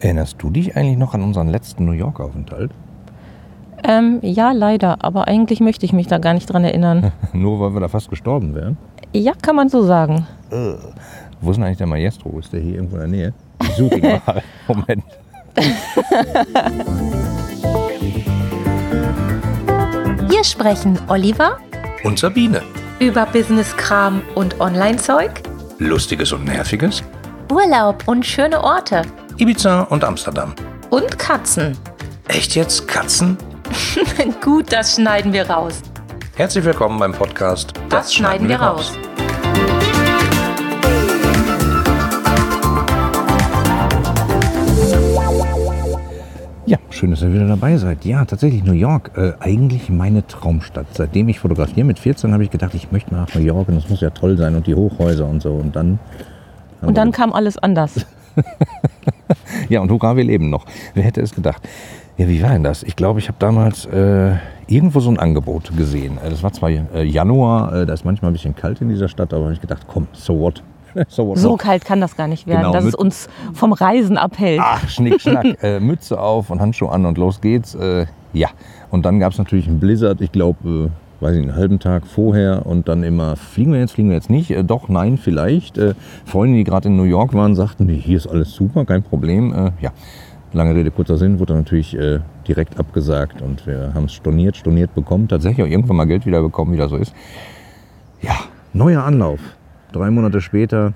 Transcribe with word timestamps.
Erinnerst 0.00 0.36
du 0.42 0.50
dich 0.50 0.76
eigentlich 0.76 0.96
noch 0.96 1.12
an 1.14 1.22
unseren 1.22 1.48
letzten 1.48 1.84
New 1.84 1.92
York-Aufenthalt? 1.92 2.70
Ähm, 3.84 4.18
ja, 4.22 4.52
leider, 4.52 5.04
aber 5.04 5.28
eigentlich 5.28 5.60
möchte 5.60 5.84
ich 5.86 5.92
mich 5.92 6.06
da 6.06 6.18
gar 6.18 6.34
nicht 6.34 6.46
dran 6.46 6.64
erinnern. 6.64 7.12
Nur 7.32 7.60
weil 7.60 7.74
wir 7.74 7.80
da 7.80 7.88
fast 7.88 8.10
gestorben 8.10 8.54
wären? 8.54 8.76
ja, 9.12 9.32
kann 9.42 9.56
man 9.56 9.68
so 9.68 9.82
sagen. 9.82 10.26
Äh, 10.50 10.74
wo 11.40 11.50
ist 11.50 11.56
denn 11.56 11.64
eigentlich 11.64 11.78
der 11.78 11.86
Maestro? 11.88 12.38
Ist 12.38 12.52
der 12.52 12.60
hier 12.60 12.74
irgendwo 12.76 12.96
in 12.96 13.00
der 13.00 13.08
Nähe? 13.10 13.34
Ich 13.62 13.70
suche 13.74 13.96
ihn 13.96 14.20
mal. 14.24 14.42
Moment. 14.68 15.04
Hier 20.30 20.44
sprechen 20.44 20.98
Oliver 21.08 21.58
Und 22.04 22.18
Sabine. 22.18 22.62
über 23.00 23.26
Business-Kram 23.26 24.22
und 24.34 24.60
Online-Zeug, 24.60 25.42
Lustiges 25.78 26.32
und 26.32 26.44
Nerviges. 26.44 27.02
Urlaub 27.52 28.04
und 28.06 28.24
schöne 28.24 28.62
Orte 28.62 29.02
Ibiza 29.40 29.84
und 29.84 30.04
Amsterdam. 30.04 30.52
und 30.90 31.18
Katzen. 31.18 31.72
Echt 32.28 32.54
jetzt? 32.56 32.86
Katzen? 32.86 33.38
Gut, 34.44 34.70
das 34.70 34.96
schneiden 34.96 35.32
wir 35.32 35.48
raus. 35.48 35.80
Herzlich 36.36 36.62
willkommen 36.62 36.98
beim 36.98 37.12
Podcast. 37.12 37.72
Das, 37.88 38.12
schneiden 38.12 38.50
wir 38.50 38.60
raus. 38.60 38.92
Ja, 46.66 46.76
schön, 46.90 47.10
dass 47.10 47.22
ihr 47.22 47.32
wieder 47.32 47.48
dabei 47.48 47.78
seid. 47.78 48.04
Ja, 48.04 48.26
tatsächlich 48.26 48.62
New 48.62 48.74
York. 48.74 49.12
Äh, 49.16 49.32
eigentlich 49.40 49.88
meine 49.88 50.26
Traumstadt. 50.26 50.88
Seitdem 50.92 51.30
ich 51.30 51.40
fotografiere 51.40 51.86
mit 51.86 51.98
14 51.98 52.34
habe 52.34 52.44
ich 52.44 52.50
gedacht, 52.50 52.74
ich 52.74 52.92
möchte 52.92 53.14
nach 53.14 53.34
New 53.34 53.40
York 53.40 53.68
und 53.68 53.76
das 53.76 53.88
muss 53.88 54.02
ja 54.02 54.10
toll 54.10 54.36
sein 54.36 54.54
und 54.54 54.66
die 54.66 54.74
Hochhäuser 54.74 55.26
und 55.26 55.40
so. 55.40 55.54
Und 55.54 55.74
dann. 55.74 55.98
Und 56.82 56.98
dann 56.98 57.10
kam 57.10 57.32
alles 57.32 57.56
anders. 57.56 58.04
Ja, 59.68 59.80
und 59.80 59.90
hurra, 59.90 60.16
wir 60.16 60.24
leben 60.24 60.50
noch. 60.50 60.64
Wer 60.94 61.04
hätte 61.04 61.20
es 61.20 61.34
gedacht? 61.34 61.62
Ja, 62.16 62.28
wie 62.28 62.42
war 62.42 62.50
denn 62.50 62.64
das? 62.64 62.82
Ich 62.82 62.96
glaube, 62.96 63.18
ich 63.20 63.28
habe 63.28 63.36
damals 63.38 63.86
äh, 63.86 64.32
irgendwo 64.66 65.00
so 65.00 65.10
ein 65.10 65.18
Angebot 65.18 65.76
gesehen. 65.76 66.18
Äh, 66.24 66.30
Das 66.30 66.42
war 66.42 66.52
zwar 66.52 66.70
äh, 66.70 67.02
Januar, 67.04 67.72
äh, 67.74 67.86
da 67.86 67.94
ist 67.94 68.04
manchmal 68.04 68.30
ein 68.30 68.34
bisschen 68.34 68.54
kalt 68.54 68.80
in 68.80 68.88
dieser 68.88 69.08
Stadt, 69.08 69.32
aber 69.32 69.44
habe 69.44 69.52
ich 69.54 69.60
gedacht, 69.60 69.86
komm, 69.86 70.06
so 70.12 70.38
what? 70.38 70.62
so 71.08 71.26
what 71.28 71.38
So 71.38 71.56
kalt 71.56 71.84
kann 71.84 72.00
das 72.00 72.16
gar 72.16 72.26
nicht 72.26 72.46
werden, 72.46 72.60
Genau, 72.62 72.72
dass 72.72 72.84
es 72.84 72.94
uns 72.94 73.28
vom 73.54 73.72
Reisen 73.72 74.18
abhält. 74.18 74.60
Ach, 74.62 74.88
Schnick, 74.88 75.20
Schnack, 75.20 75.46
äh, 75.62 75.78
Mütze 75.80 76.20
auf 76.20 76.50
und 76.50 76.60
Handschuhe 76.60 76.90
an 76.90 77.06
und 77.06 77.16
los 77.16 77.40
geht's. 77.40 77.74
Äh, 77.74 78.06
ja, 78.32 78.48
und 78.90 79.04
dann 79.06 79.20
gab 79.20 79.32
es 79.32 79.38
natürlich 79.38 79.66
einen 79.68 79.80
Blizzard, 79.80 80.20
ich 80.20 80.32
glaube, 80.32 80.90
weiß 81.20 81.36
ich, 81.36 81.42
einen 81.42 81.54
halben 81.54 81.78
Tag 81.78 82.06
vorher 82.06 82.66
und 82.66 82.88
dann 82.88 83.02
immer, 83.02 83.36
fliegen 83.36 83.72
wir 83.72 83.80
jetzt, 83.80 83.92
fliegen 83.92 84.08
wir 84.08 84.16
jetzt 84.16 84.30
nicht? 84.30 84.50
Äh, 84.50 84.64
doch, 84.64 84.88
nein, 84.88 85.18
vielleicht. 85.18 85.78
Äh, 85.78 85.94
Freunde, 86.24 86.56
die 86.56 86.64
gerade 86.64 86.88
in 86.88 86.96
New 86.96 87.04
York 87.04 87.34
waren, 87.34 87.54
sagten, 87.54 87.86
nee, 87.86 87.96
hier 87.96 88.16
ist 88.16 88.26
alles 88.26 88.52
super, 88.52 88.84
kein 88.84 89.02
Problem. 89.02 89.52
Äh, 89.52 89.72
ja, 89.80 89.92
lange 90.52 90.74
Rede, 90.74 90.90
kurzer 90.90 91.18
Sinn, 91.18 91.38
wurde 91.38 91.54
dann 91.54 91.62
natürlich 91.62 91.96
äh, 91.96 92.20
direkt 92.48 92.78
abgesagt 92.78 93.42
und 93.42 93.66
wir 93.66 93.92
haben 93.94 94.04
es 94.04 94.12
storniert, 94.12 94.56
storniert 94.56 94.94
bekommen, 94.94 95.28
tatsächlich 95.28 95.64
auch 95.64 95.70
irgendwann 95.70 95.96
mal 95.96 96.06
Geld 96.06 96.26
wieder 96.26 96.42
bekommen, 96.42 96.72
wie 96.72 96.78
das 96.78 96.90
so 96.90 96.96
ist. 96.96 97.14
Ja, 98.22 98.34
neuer 98.72 99.04
Anlauf. 99.04 99.40
Drei 99.92 100.10
Monate 100.10 100.40
später, 100.40 100.92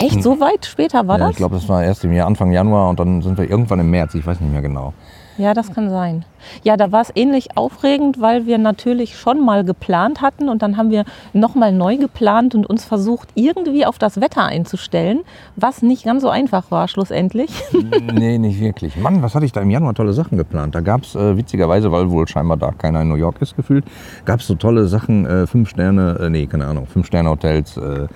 Echt, 0.00 0.22
so 0.22 0.38
weit 0.38 0.64
später 0.64 1.06
war 1.08 1.18
ja, 1.18 1.24
das? 1.26 1.32
ich 1.32 1.36
glaube, 1.38 1.56
das 1.56 1.68
war 1.68 1.82
erst 1.82 2.04
im 2.04 2.12
Jahr, 2.12 2.28
Anfang 2.28 2.52
Januar 2.52 2.88
und 2.88 3.00
dann 3.00 3.20
sind 3.20 3.36
wir 3.36 3.50
irgendwann 3.50 3.80
im 3.80 3.90
März, 3.90 4.14
ich 4.14 4.24
weiß 4.24 4.40
nicht 4.40 4.52
mehr 4.52 4.62
genau. 4.62 4.94
Ja, 5.38 5.54
das 5.54 5.72
kann 5.72 5.88
sein. 5.88 6.24
Ja, 6.62 6.76
da 6.76 6.92
war 6.92 7.00
es 7.00 7.12
ähnlich 7.14 7.56
aufregend, 7.56 8.20
weil 8.20 8.46
wir 8.46 8.58
natürlich 8.58 9.16
schon 9.16 9.44
mal 9.44 9.64
geplant 9.64 10.20
hatten 10.20 10.48
und 10.48 10.62
dann 10.62 10.76
haben 10.76 10.90
wir 10.90 11.04
nochmal 11.32 11.72
neu 11.72 11.96
geplant 11.96 12.54
und 12.54 12.66
uns 12.66 12.84
versucht, 12.84 13.28
irgendwie 13.34 13.86
auf 13.86 13.98
das 13.98 14.20
Wetter 14.20 14.44
einzustellen, 14.44 15.20
was 15.56 15.82
nicht 15.82 16.04
ganz 16.04 16.22
so 16.22 16.28
einfach 16.28 16.70
war 16.70 16.88
schlussendlich. 16.88 17.50
nee, 18.12 18.38
nicht 18.38 18.60
wirklich. 18.60 18.96
Mann, 18.96 19.22
was 19.22 19.34
hatte 19.34 19.46
ich 19.46 19.52
da 19.52 19.60
im 19.60 19.70
Januar 19.70 19.94
tolle 19.94 20.12
Sachen 20.12 20.38
geplant? 20.38 20.74
Da 20.74 20.80
gab 20.80 21.02
es 21.02 21.14
äh, 21.14 21.36
witzigerweise, 21.36 21.92
weil 21.92 22.10
wohl 22.10 22.26
scheinbar 22.26 22.56
da 22.56 22.72
keiner 22.72 23.02
in 23.02 23.08
New 23.08 23.14
York 23.14 23.40
ist 23.40 23.56
gefühlt, 23.56 23.84
gab 24.24 24.40
es 24.40 24.46
so 24.48 24.56
tolle 24.56 24.88
Sachen, 24.88 25.24
äh, 25.24 25.46
fünf 25.46 25.68
Sterne, 25.68 26.18
äh, 26.20 26.30
nee, 26.30 26.46
keine 26.46 26.66
Ahnung, 26.66 26.86
fünf 26.86 27.06
Sterne 27.06 27.30
Hotels, 27.30 27.76
äh, 27.76 28.08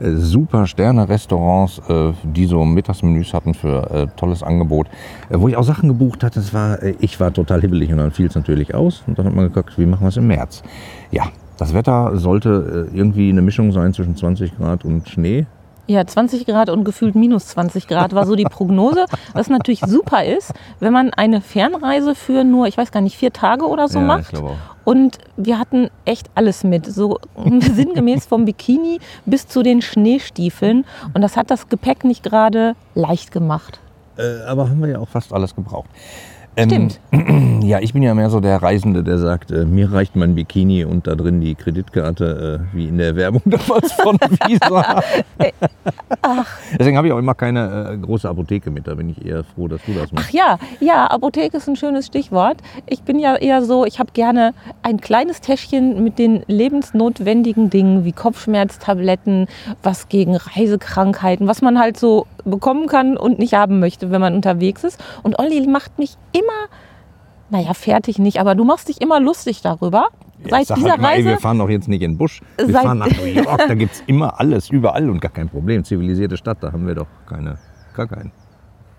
äh, 0.00 0.16
super 0.16 0.66
Sterne 0.66 1.08
Restaurants, 1.08 1.80
äh, 1.88 2.12
die 2.24 2.46
so 2.46 2.64
Mittagsmenüs 2.64 3.34
hatten 3.34 3.54
für 3.54 3.90
äh, 3.90 4.06
tolles 4.16 4.42
Angebot, 4.42 4.86
wo 5.28 5.48
ich 5.48 5.56
auch 5.56 5.64
Sachen 5.64 5.88
gebucht 5.88 6.24
hatte. 6.24 6.40
Das 6.40 6.54
war, 6.54 6.69
äh, 6.74 6.94
ich 7.00 7.20
war 7.20 7.32
total 7.32 7.60
hibbelig 7.60 7.90
und 7.90 7.98
dann 7.98 8.10
fiel 8.10 8.26
es 8.26 8.34
natürlich 8.34 8.74
aus 8.74 9.02
und 9.06 9.18
dann 9.18 9.26
hat 9.26 9.34
man 9.34 9.44
geguckt, 9.46 9.78
wie 9.78 9.86
machen 9.86 10.02
wir 10.02 10.08
es 10.08 10.16
im 10.16 10.26
März? 10.26 10.62
Ja, 11.10 11.24
das 11.56 11.74
Wetter 11.74 12.16
sollte 12.16 12.88
äh, 12.92 12.96
irgendwie 12.96 13.28
eine 13.28 13.42
Mischung 13.42 13.72
sein 13.72 13.92
zwischen 13.92 14.16
20 14.16 14.56
Grad 14.56 14.84
und 14.84 15.08
Schnee. 15.08 15.46
Ja, 15.86 16.06
20 16.06 16.46
Grad 16.46 16.70
und 16.70 16.84
gefühlt 16.84 17.16
minus 17.16 17.48
20 17.48 17.88
Grad 17.88 18.14
war 18.14 18.24
so 18.24 18.36
die 18.36 18.44
Prognose. 18.44 19.06
Was 19.34 19.48
natürlich 19.48 19.80
super 19.80 20.24
ist, 20.24 20.52
wenn 20.78 20.92
man 20.92 21.12
eine 21.12 21.40
Fernreise 21.40 22.14
für 22.14 22.44
nur, 22.44 22.68
ich 22.68 22.78
weiß 22.78 22.92
gar 22.92 23.00
nicht, 23.00 23.16
vier 23.16 23.32
Tage 23.32 23.66
oder 23.66 23.88
so 23.88 23.98
Ja, 23.98 24.04
macht. 24.04 24.32
Und 24.84 25.18
wir 25.36 25.58
hatten 25.58 25.90
echt 26.04 26.30
alles 26.34 26.64
mit, 26.64 26.86
so 26.86 27.18
sinngemäß 27.60 28.26
vom 28.26 28.44
Bikini 28.44 29.00
bis 29.26 29.48
zu 29.48 29.62
den 29.62 29.82
Schneestiefeln. 29.82 30.84
Und 31.12 31.22
das 31.22 31.36
hat 31.36 31.50
das 31.50 31.68
Gepäck 31.68 32.04
nicht 32.04 32.22
gerade 32.22 32.74
leicht 32.94 33.32
gemacht. 33.32 33.80
Äh, 34.16 34.44
aber 34.46 34.68
haben 34.68 34.80
wir 34.80 34.88
ja 34.88 34.98
auch 34.98 35.08
fast 35.08 35.32
alles 35.32 35.54
gebraucht. 35.54 35.90
Stimmt. 36.58 37.00
Ähm, 37.12 37.60
ja, 37.62 37.78
ich 37.80 37.92
bin 37.92 38.02
ja 38.02 38.14
mehr 38.14 38.30
so 38.30 38.40
der 38.40 38.62
Reisende, 38.62 39.02
der 39.02 39.18
sagt, 39.18 39.50
äh, 39.50 39.64
mir 39.64 39.92
reicht 39.92 40.16
mein 40.16 40.34
Bikini 40.34 40.84
und 40.84 41.06
da 41.06 41.14
drin 41.14 41.40
die 41.40 41.54
Kreditkarte, 41.54 42.60
äh, 42.72 42.76
wie 42.76 42.88
in 42.88 42.98
der 42.98 43.16
Werbung 43.16 43.42
damals 43.46 43.92
von 43.92 44.18
Visa. 44.46 45.02
Deswegen 46.78 46.96
habe 46.96 47.06
ich 47.06 47.12
auch 47.12 47.18
immer 47.18 47.34
keine 47.34 47.92
äh, 47.92 47.96
große 47.96 48.28
Apotheke 48.28 48.70
mit. 48.70 48.86
Da 48.86 48.94
bin 48.94 49.10
ich 49.10 49.24
eher 49.24 49.44
froh, 49.44 49.68
dass 49.68 49.80
du 49.86 49.92
das 49.92 50.12
machst. 50.12 50.26
Ach 50.28 50.32
ja, 50.32 50.58
ja, 50.80 51.06
Apotheke 51.06 51.56
ist 51.56 51.68
ein 51.68 51.76
schönes 51.76 52.06
Stichwort. 52.06 52.58
Ich 52.86 53.02
bin 53.02 53.18
ja 53.18 53.36
eher 53.36 53.62
so, 53.62 53.84
ich 53.84 53.98
habe 53.98 54.10
gerne 54.12 54.54
ein 54.82 55.00
kleines 55.00 55.40
Täschchen 55.40 56.02
mit 56.02 56.18
den 56.18 56.42
lebensnotwendigen 56.46 57.70
Dingen 57.70 58.04
wie 58.04 58.12
Kopfschmerztabletten, 58.12 59.46
was 59.82 60.08
gegen 60.08 60.36
Reisekrankheiten, 60.36 61.46
was 61.46 61.62
man 61.62 61.78
halt 61.78 61.98
so 61.98 62.26
bekommen 62.50 62.86
kann 62.86 63.16
und 63.16 63.38
nicht 63.38 63.54
haben 63.54 63.80
möchte, 63.80 64.10
wenn 64.10 64.20
man 64.20 64.34
unterwegs 64.34 64.84
ist. 64.84 65.02
Und 65.22 65.38
Olli 65.38 65.66
macht 65.66 65.98
mich 65.98 66.16
immer, 66.32 66.68
naja, 67.50 67.74
fertig 67.74 68.18
nicht, 68.18 68.38
aber 68.40 68.54
du 68.54 68.64
machst 68.64 68.88
dich 68.88 69.00
immer 69.00 69.20
lustig 69.20 69.62
darüber. 69.62 70.08
Ja, 70.44 70.50
Seit 70.50 70.66
sag 70.68 70.76
dieser 70.76 70.90
halt 70.92 71.00
mal, 71.00 71.08
ey, 71.10 71.14
Reise. 71.16 71.28
wir 71.30 71.38
fahren 71.38 71.58
doch 71.58 71.68
jetzt 71.68 71.88
nicht 71.88 72.02
in 72.02 72.12
den 72.12 72.18
Busch. 72.18 72.40
Wir 72.56 72.66
Seit- 72.72 72.82
fahren 72.84 72.98
nach 72.98 73.08
New 73.08 73.24
York, 73.24 73.62
da 73.68 73.74
gibt 73.74 73.92
es 73.94 74.02
immer 74.06 74.38
alles, 74.40 74.70
überall 74.70 75.08
und 75.10 75.20
gar 75.20 75.30
kein 75.32 75.48
Problem. 75.48 75.84
Zivilisierte 75.84 76.36
Stadt, 76.36 76.58
da 76.62 76.72
haben 76.72 76.86
wir 76.86 76.94
doch 76.94 77.06
keine, 77.28 77.58
gar 77.94 78.06
keinen. 78.06 78.32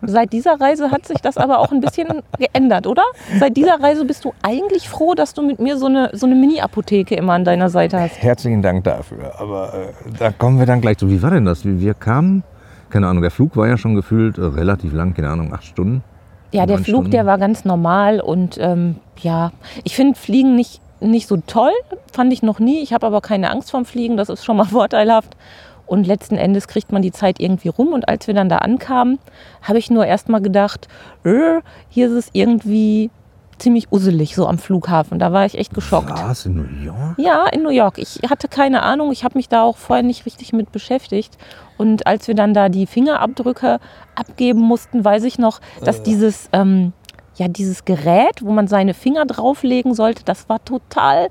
Seit 0.04 0.34
dieser 0.34 0.60
Reise 0.60 0.90
hat 0.90 1.06
sich 1.06 1.20
das 1.22 1.38
aber 1.38 1.60
auch 1.60 1.72
ein 1.72 1.80
bisschen 1.80 2.24
geändert, 2.40 2.88
oder? 2.88 3.04
Seit 3.40 3.56
dieser 3.56 3.80
Reise 3.80 4.04
bist 4.04 4.26
du 4.26 4.34
eigentlich 4.42 4.90
froh, 4.90 5.14
dass 5.14 5.36
du 5.36 5.44
mit 5.44 5.60
mir 5.60 5.78
so 5.78 5.86
eine, 5.86 6.10
so 6.14 6.26
eine 6.26 6.34
Mini-Apotheke 6.34 7.14
immer 7.14 7.34
an 7.34 7.46
deiner 7.46 7.70
Seite 7.70 8.00
hast. 8.00 8.18
Herzlichen 8.20 8.64
Dank 8.64 8.84
dafür. 8.84 9.40
Aber 9.40 9.72
äh, 9.76 9.94
da 10.18 10.32
kommen 10.32 10.58
wir 10.58 10.66
dann 10.66 10.82
gleich 10.82 10.98
zu. 10.98 11.08
Wie 11.08 11.22
war 11.22 11.30
denn 11.30 11.46
das? 11.46 11.64
Wir 11.66 11.94
kamen, 11.94 12.44
keine 12.92 13.08
Ahnung, 13.08 13.22
der 13.22 13.32
Flug 13.32 13.56
war 13.58 13.68
ja 13.68 13.78
schon 13.78 13.96
gefühlt 13.96 14.38
äh, 14.38 14.42
relativ 14.42 14.94
lang, 14.94 15.14
keine 15.14 15.30
Ahnung, 15.30 15.54
acht 15.54 15.66
Stunden. 15.66 16.04
Ja, 16.52 16.66
der 16.66 16.78
Flug, 16.78 16.88
Stunden. 16.88 17.12
der 17.12 17.26
war 17.26 17.38
ganz 17.38 17.64
normal 17.64 18.20
und 18.20 18.58
ähm, 18.60 18.98
ja, 19.20 19.52
ich 19.84 19.96
finde 19.96 20.20
Fliegen 20.20 20.56
nicht, 20.56 20.82
nicht 21.00 21.28
so 21.28 21.38
toll, 21.38 21.72
fand 22.12 22.34
ich 22.34 22.44
noch 22.44 22.60
nie. 22.60 22.82
Ich 22.82 22.94
habe 22.94 23.08
aber 23.08 23.22
keine 23.22 23.50
Angst 23.50 23.72
vorm 23.72 23.86
Fliegen, 23.86 24.18
das 24.18 24.30
ist 24.30 24.44
schon 24.44 24.58
mal 24.58 24.66
vorteilhaft. 24.80 25.36
Und 25.86 26.08
letzten 26.08 26.38
Endes 26.38 26.70
kriegt 26.70 26.94
man 26.94 27.02
die 27.02 27.12
Zeit 27.12 27.40
irgendwie 27.42 27.68
rum. 27.68 27.92
Und 27.92 28.08
als 28.08 28.28
wir 28.28 28.34
dann 28.34 28.48
da 28.48 28.60
ankamen, 28.60 29.20
habe 29.62 29.78
ich 29.78 29.90
nur 29.90 30.06
erst 30.06 30.30
mal 30.30 30.42
gedacht, 30.42 30.88
äh, 31.26 31.60
hier 31.90 32.08
ist 32.08 32.14
es 32.14 32.30
irgendwie 32.32 33.10
ziemlich 33.62 33.92
uselig, 33.92 34.36
so 34.36 34.48
am 34.48 34.58
Flughafen. 34.58 35.20
Da 35.20 35.32
war 35.32 35.46
ich 35.46 35.58
echt 35.58 35.74
geschockt. 35.74 36.10
Was 36.10 36.46
in 36.46 36.56
New 36.56 36.84
York? 36.84 37.18
Ja, 37.18 37.46
in 37.48 37.64
New 37.64 37.70
York. 37.70 37.98
Ich 37.98 38.20
hatte 38.30 38.48
keine 38.48 38.84
Ahnung. 38.84 39.12
Ich 39.12 39.24
habe 39.24 39.38
mich 39.38 39.50
da 39.50 39.64
auch 39.64 39.78
vorher 39.78 40.04
nicht 40.04 40.26
richtig 40.26 40.54
mit 40.54 40.72
beschäftigt. 40.72 41.38
Und 41.78 42.08
als 42.08 42.28
wir 42.28 42.36
dann 42.36 42.54
da 42.54 42.70
die 42.70 42.88
Fingerabdrücke 42.88 43.80
abgeben 44.16 44.62
mussten, 44.62 45.06
weiß 45.06 45.24
ich 45.24 45.40
noch, 45.40 45.62
dass 45.84 46.04
dieses, 46.04 46.50
ähm, 46.54 46.94
ja, 47.36 47.48
dieses 47.48 47.86
Gerät, 47.86 48.42
wo 48.42 48.52
man 48.52 48.68
seine 48.68 48.94
Finger 48.94 49.26
drauflegen 49.26 49.94
sollte, 49.94 50.24
das 50.24 50.50
war 50.50 50.64
total 50.64 51.30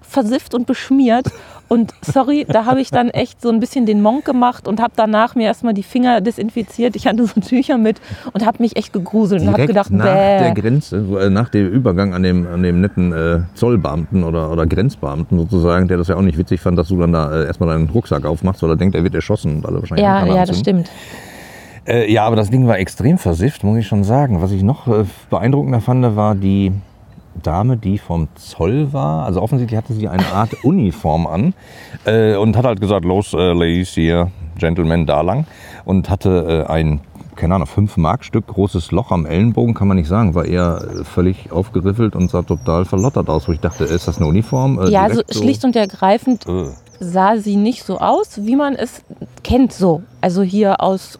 versifft 0.00 0.54
und 0.54 0.66
beschmiert. 0.66 1.26
Und 1.72 1.94
sorry, 2.02 2.44
da 2.46 2.66
habe 2.66 2.82
ich 2.82 2.90
dann 2.90 3.08
echt 3.08 3.40
so 3.40 3.48
ein 3.48 3.58
bisschen 3.58 3.86
den 3.86 4.02
Monk 4.02 4.26
gemacht 4.26 4.68
und 4.68 4.78
habe 4.78 4.92
danach 4.94 5.34
mir 5.34 5.44
erstmal 5.44 5.72
die 5.72 5.82
Finger 5.82 6.20
desinfiziert. 6.20 6.96
Ich 6.96 7.06
hatte 7.06 7.24
so 7.26 7.40
Tücher 7.40 7.78
mit 7.78 7.98
und 8.34 8.44
habe 8.44 8.58
mich 8.60 8.76
echt 8.76 8.92
gegruselt 8.92 9.40
und 9.40 9.48
habe 9.48 9.68
gedacht, 9.68 9.90
nach 9.90 10.04
bäh. 10.04 10.38
der 10.38 10.52
Grenze, 10.52 10.98
äh, 11.18 11.30
nach 11.30 11.48
dem 11.48 11.70
Übergang 11.70 12.12
an 12.12 12.24
dem, 12.24 12.46
an 12.46 12.62
dem 12.62 12.82
netten 12.82 13.14
äh, 13.14 13.40
Zollbeamten 13.54 14.22
oder, 14.22 14.50
oder 14.50 14.66
Grenzbeamten 14.66 15.38
sozusagen, 15.38 15.88
der 15.88 15.96
das 15.96 16.08
ja 16.08 16.16
auch 16.16 16.20
nicht 16.20 16.36
witzig 16.36 16.60
fand, 16.60 16.76
dass 16.76 16.88
du 16.88 17.00
dann 17.00 17.14
da 17.14 17.32
äh, 17.32 17.46
erstmal 17.46 17.70
deinen 17.70 17.88
Rucksack 17.88 18.26
aufmachst, 18.26 18.62
weil 18.62 18.68
er 18.68 18.76
denkt, 18.76 18.94
er 18.94 19.02
wird 19.02 19.14
erschossen 19.14 19.56
und 19.56 19.66
alle 19.66 19.80
wahrscheinlich 19.80 20.04
ja, 20.04 20.26
ja, 20.26 20.44
das 20.44 20.58
stimmt. 20.58 20.90
Äh, 21.86 22.12
ja, 22.12 22.26
aber 22.26 22.36
das 22.36 22.50
Ding 22.50 22.66
war 22.66 22.78
extrem 22.78 23.16
versifft, 23.16 23.64
muss 23.64 23.78
ich 23.78 23.86
schon 23.86 24.04
sagen. 24.04 24.42
Was 24.42 24.52
ich 24.52 24.62
noch 24.62 24.88
äh, 24.88 25.04
beeindruckender 25.30 25.80
fand, 25.80 26.16
war 26.16 26.34
die 26.34 26.72
Dame, 27.40 27.76
die 27.76 27.98
vom 27.98 28.28
Zoll 28.34 28.92
war. 28.92 29.24
Also 29.24 29.40
offensichtlich 29.40 29.76
hatte 29.78 29.92
sie 29.92 30.08
eine 30.08 30.26
Art 30.32 30.50
Uniform 30.64 31.26
an 31.26 31.54
äh, 32.04 32.36
und 32.36 32.56
hat 32.56 32.64
halt 32.64 32.80
gesagt, 32.80 33.04
los, 33.04 33.32
äh, 33.32 33.52
Ladies 33.52 33.90
hier, 33.90 34.30
Gentlemen, 34.58 35.06
da 35.06 35.20
lang. 35.22 35.46
Und 35.84 36.10
hatte 36.10 36.64
äh, 36.68 36.70
ein 36.70 37.00
keine 37.36 37.54
Ahnung, 37.54 37.66
5 37.66 37.96
Mark 37.96 38.24
Stück, 38.24 38.46
großes 38.46 38.90
Loch 38.92 39.10
am 39.10 39.26
Ellenbogen, 39.26 39.74
kann 39.74 39.88
man 39.88 39.96
nicht 39.96 40.08
sagen. 40.08 40.34
War 40.34 40.44
eher 40.44 40.82
äh, 40.82 41.04
völlig 41.04 41.50
aufgeriffelt 41.50 42.14
und 42.14 42.30
sah 42.30 42.42
total 42.42 42.84
verlottert 42.84 43.28
aus. 43.28 43.48
Wo 43.48 43.52
ich 43.52 43.60
dachte, 43.60 43.84
ist 43.84 44.06
das 44.06 44.18
eine 44.18 44.26
Uniform? 44.26 44.78
Äh, 44.78 44.90
ja, 44.90 45.02
also 45.02 45.22
schlicht 45.30 45.64
und 45.64 45.74
ergreifend 45.74 46.46
Äh. 46.46 46.66
sah 47.00 47.36
sie 47.38 47.56
nicht 47.56 47.84
so 47.84 47.98
aus, 47.98 48.44
wie 48.44 48.56
man 48.56 48.74
es 48.74 49.02
kennt 49.42 49.72
so. 49.72 50.02
Also 50.20 50.42
hier 50.42 50.80
aus 50.80 51.18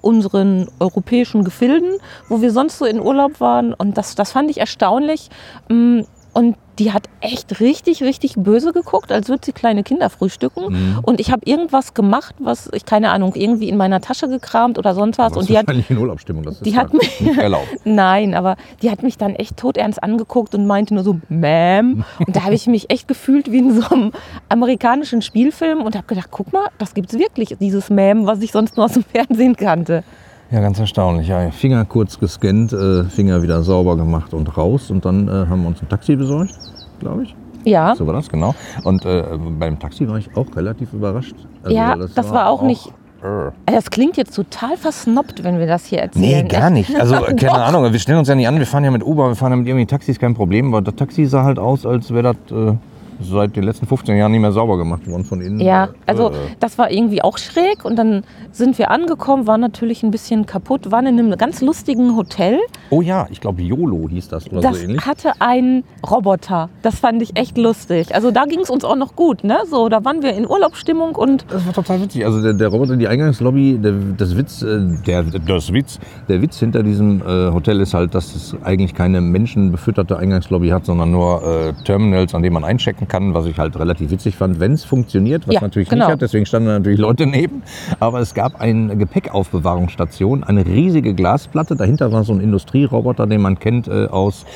unseren 0.00 0.68
europäischen 0.78 1.44
Gefilden, 1.44 1.98
wo 2.28 2.40
wir 2.40 2.52
sonst 2.52 2.78
so 2.78 2.84
in 2.84 3.00
Urlaub 3.00 3.40
waren. 3.40 3.74
Und 3.74 3.96
das, 3.96 4.14
das 4.14 4.32
fand 4.32 4.50
ich 4.50 4.58
erstaunlich. 4.58 5.28
Mm, 5.68 6.00
Und 6.32 6.56
die 6.80 6.92
hat 6.92 7.08
echt 7.20 7.60
richtig, 7.60 8.02
richtig 8.02 8.34
böse 8.36 8.72
geguckt, 8.72 9.12
als 9.12 9.28
würde 9.28 9.42
sie 9.44 9.52
kleine 9.52 9.82
Kinder 9.84 10.08
frühstücken. 10.10 10.72
Mhm. 10.72 10.98
Und 11.02 11.20
ich 11.20 11.30
habe 11.30 11.42
irgendwas 11.44 11.92
gemacht, 11.94 12.34
was 12.38 12.70
ich, 12.72 12.86
keine 12.86 13.10
Ahnung, 13.10 13.34
irgendwie 13.36 13.68
in 13.68 13.76
meiner 13.76 14.00
Tasche 14.00 14.28
gekramt 14.28 14.78
oder 14.78 14.94
sonst 14.94 15.18
was. 15.18 15.34
warst 15.34 15.36
Und 15.36 15.48
die 15.50 15.58
hat, 15.58 15.68
in 15.68 15.98
Urlaubsstimmung. 15.98 16.42
Das 16.42 16.58
die 16.60 16.74
hat 16.76 16.90
halt 16.90 16.94
mich- 16.94 17.20
nicht 17.20 17.38
erlaubt. 17.38 17.68
Nein, 17.84 18.34
aber 18.34 18.56
die 18.82 18.90
hat 18.90 19.02
mich 19.02 19.18
dann 19.18 19.34
echt 19.36 19.58
todernst 19.58 20.02
angeguckt 20.02 20.54
und 20.54 20.66
meinte 20.66 20.94
nur 20.94 21.04
so, 21.04 21.20
Ma'am. 21.30 22.02
Und 22.26 22.34
da 22.34 22.44
habe 22.44 22.54
ich 22.54 22.66
mich 22.66 22.88
echt 22.90 23.06
gefühlt 23.06 23.52
wie 23.52 23.58
in 23.58 23.80
so 23.80 23.86
einem 23.94 24.12
amerikanischen 24.48 25.22
Spielfilm 25.22 25.82
und 25.82 25.94
habe 25.96 26.06
gedacht, 26.06 26.28
guck 26.30 26.52
mal, 26.52 26.68
das 26.78 26.94
gibt's 26.94 27.12
wirklich, 27.18 27.54
dieses 27.60 27.90
Ma'am, 27.90 28.26
was 28.26 28.40
ich 28.40 28.52
sonst 28.52 28.76
nur 28.76 28.86
aus 28.86 28.92
dem 28.94 29.04
Fernsehen 29.04 29.54
kannte. 29.56 30.02
Ja, 30.50 30.60
ganz 30.60 30.78
erstaunlich. 30.80 31.28
Ja, 31.28 31.50
Finger 31.50 31.84
kurz 31.84 32.18
gescannt, 32.18 32.72
äh, 32.72 33.04
Finger 33.04 33.42
wieder 33.42 33.62
sauber 33.62 33.96
gemacht 33.96 34.34
und 34.34 34.56
raus. 34.56 34.90
Und 34.90 35.04
dann 35.04 35.28
äh, 35.28 35.30
haben 35.48 35.62
wir 35.62 35.68
uns 35.68 35.80
ein 35.80 35.88
Taxi 35.88 36.16
besorgt, 36.16 36.52
glaube 36.98 37.22
ich. 37.24 37.34
Ja, 37.64 37.94
So 37.94 38.06
war 38.06 38.14
das, 38.14 38.28
genau. 38.28 38.54
Und 38.84 39.04
äh, 39.04 39.22
beim 39.58 39.78
Taxi 39.78 40.08
war 40.08 40.16
ich 40.16 40.34
auch 40.34 40.46
relativ 40.56 40.92
überrascht. 40.94 41.34
Also, 41.62 41.76
Ja, 41.76 41.90
weil 41.98 42.08
das 42.08 42.30
war 42.32 42.48
auch 42.48 42.62
nicht- 42.62 42.88
Äh. 43.22 43.50
das 43.72 43.90
klingt 43.90 44.16
jetzt 44.16 44.34
total 44.34 44.78
versnoppt, 44.78 45.44
wenn 45.44 45.58
wir 45.58 45.66
das 45.66 45.84
hier 45.84 45.98
Nee, 46.14 46.32
erzählen. 46.32 46.48
gar 46.48 46.70
nicht. 46.70 46.90
Also, 46.98 47.16
keine 47.16 47.36
Doch. 47.36 47.58
Ahnung. 47.58 47.92
Wir 47.92 47.98
stellen 48.00 48.18
uns 48.18 48.28
ja 48.28 48.34
nicht 48.34 48.48
an, 48.48 48.58
wir 48.58 48.66
fahren 48.66 48.82
ja 48.82 48.90
mit 48.90 49.04
Uber, 49.04 49.28
wir 49.28 49.36
fahren 49.36 49.52
ja 49.52 49.56
mit 49.56 49.68
irgendwie 49.68 49.84
Taxis, 49.86 50.18
kein 50.18 50.34
Problem. 50.34 50.68
Aber 50.68 50.80
das 50.80 50.94
Taxi 50.96 51.26
sah 51.26 51.44
halt 51.44 51.58
aus, 51.58 51.84
als 51.84 52.10
wäre 52.12 52.34
das 52.34 52.56
äh, 52.56 52.72
seit 53.22 53.56
den 53.56 53.64
letzten 53.64 53.86
15 53.86 54.16
Jahren 54.16 54.32
nicht 54.32 54.40
mehr 54.40 54.52
sauber 54.52 54.78
gemacht 54.78 55.06
worden 55.08 55.24
von 55.24 55.40
innen. 55.40 55.60
Ja, 55.60 55.84
Äh, 55.84 55.88
also 56.06 56.30
äh. 56.30 56.34
das 56.60 56.78
war 56.78 56.90
irgendwie 56.90 57.22
auch 57.22 57.38
schräg 57.38 57.84
und 57.84 57.96
dann 57.96 58.22
sind 58.52 58.78
wir 58.78 58.90
angekommen, 58.90 59.46
waren 59.46 59.60
natürlich 59.60 60.02
ein 60.02 60.10
bisschen 60.10 60.46
kaputt, 60.46 60.90
waren 60.90 61.06
in 61.06 61.18
einem 61.18 61.36
ganz 61.38 61.60
lustigen 61.60 62.16
Hotel. 62.16 62.58
Oh 62.90 63.00
ja, 63.02 63.26
ich 63.30 63.40
glaube 63.40 63.62
YOLO 63.62 64.08
hieß 64.08 64.28
das 64.28 64.50
oder 64.50 64.60
Das 64.60 64.78
so 64.78 64.84
ähnlich. 64.84 65.06
hatte 65.06 65.32
einen 65.40 65.84
Roboter. 66.08 66.68
Das 66.82 66.98
fand 66.98 67.22
ich 67.22 67.36
echt 67.36 67.56
lustig. 67.58 68.14
Also 68.14 68.30
da 68.30 68.44
ging 68.44 68.60
es 68.60 68.70
uns 68.70 68.84
auch 68.84 68.96
noch 68.96 69.14
gut, 69.16 69.44
ne? 69.44 69.58
So, 69.70 69.88
da 69.88 70.04
waren 70.04 70.22
wir 70.22 70.34
in 70.34 70.48
Urlaubsstimmung 70.48 71.14
und 71.14 71.44
Das 71.50 71.64
war 71.66 71.72
total 71.72 72.02
witzig. 72.02 72.24
Also 72.24 72.42
der, 72.42 72.54
der 72.54 72.68
Roboter, 72.68 72.96
die 72.96 73.08
Eingangslobby, 73.08 73.78
der, 73.82 73.92
das 74.16 74.36
Witz, 74.36 74.62
äh, 74.62 74.80
der, 75.06 75.22
das 75.24 75.72
Witz, 75.72 75.98
der 76.28 76.42
Witz 76.42 76.58
hinter 76.58 76.82
diesem 76.82 77.22
Hotel 77.52 77.80
ist 77.80 77.94
halt, 77.94 78.14
dass 78.14 78.34
es 78.34 78.56
eigentlich 78.64 78.94
keine 78.94 79.20
menschenbefütterte 79.20 80.16
Eingangslobby 80.16 80.68
hat, 80.68 80.84
sondern 80.86 81.10
nur 81.10 81.42
äh, 81.42 81.72
Terminals, 81.84 82.34
an 82.34 82.42
denen 82.42 82.54
man 82.54 82.64
einchecken 82.64 83.08
kann, 83.10 83.34
was 83.34 83.44
ich 83.44 83.58
halt 83.58 83.78
relativ 83.78 84.10
witzig 84.10 84.36
fand, 84.36 84.58
wenn 84.60 84.72
es 84.72 84.84
funktioniert, 84.84 85.46
was 85.46 85.56
Ja, 85.56 85.60
natürlich 85.60 85.90
genau. 85.90 86.06
nicht 86.06 86.12
hat. 86.14 86.22
Deswegen 86.22 86.46
standen 86.46 86.68
natürlich 86.68 86.98
Leute 86.98 87.26
neben. 87.26 87.62
Aber 87.98 88.20
es 88.20 88.32
gab 88.32 88.58
eine 88.58 88.96
Gepäckaufbewahrungsstation, 88.96 90.44
eine 90.44 90.64
riesige 90.64 91.12
Glasplatte. 91.14 91.76
Dahinter 91.76 92.12
war 92.12 92.24
so 92.24 92.32
ein 92.32 92.40
Industrieroboter, 92.40 93.26
den 93.26 93.42
man 93.42 93.58
kennt 93.58 93.88
äh, 93.88 94.06
aus, 94.06 94.46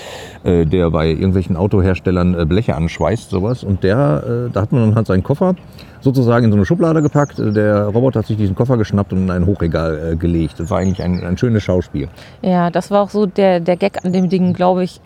äh, 0.45 0.65
der 0.65 0.91
bei 0.91 1.09
irgendwelchen 1.09 1.57
Autoherstellern 1.57 2.39
äh, 2.39 2.47
Bleche 2.47 2.75
anschweißt, 2.77 3.29
sowas. 3.31 3.65
Und 3.65 3.83
der, 3.83 4.47
äh, 4.49 4.51
da 4.51 4.63
hat 4.63 4.73
man 4.73 4.83
dann 4.83 4.95
halt 4.95 5.07
seinen 5.07 5.23
Koffer 5.23 5.55
sozusagen 6.01 6.45
in 6.45 6.51
so 6.53 6.57
eine 6.57 6.67
Schublade 6.67 7.03
gepackt. 7.03 7.39
Der 7.39 7.87
Roboter 7.87 8.21
hat 8.21 8.27
sich 8.27 8.37
diesen 8.37 8.55
Koffer 8.55 8.77
geschnappt 8.77 9.13
und 9.13 9.23
in 9.25 9.31
ein 9.31 9.47
Hochregal 9.47 10.13
äh, 10.13 10.17
gelegt. 10.17 10.61
Das 10.61 10.71
war 10.71 10.79
eigentlich 10.79 11.03
ein, 11.03 11.25
ein 11.25 11.37
schönes 11.37 11.63
Schauspiel. 11.63 12.09
ja, 12.43 12.71
das 12.71 12.91
war 12.91 13.03
auch 13.03 13.11
so 13.11 13.27
der, 13.27 13.61
der 13.61 13.77
Gag 13.77 14.05
an 14.05 14.13
dem 14.13 14.29
Ding, 14.29 14.53
glaube 14.53 14.85
ich. 14.85 15.01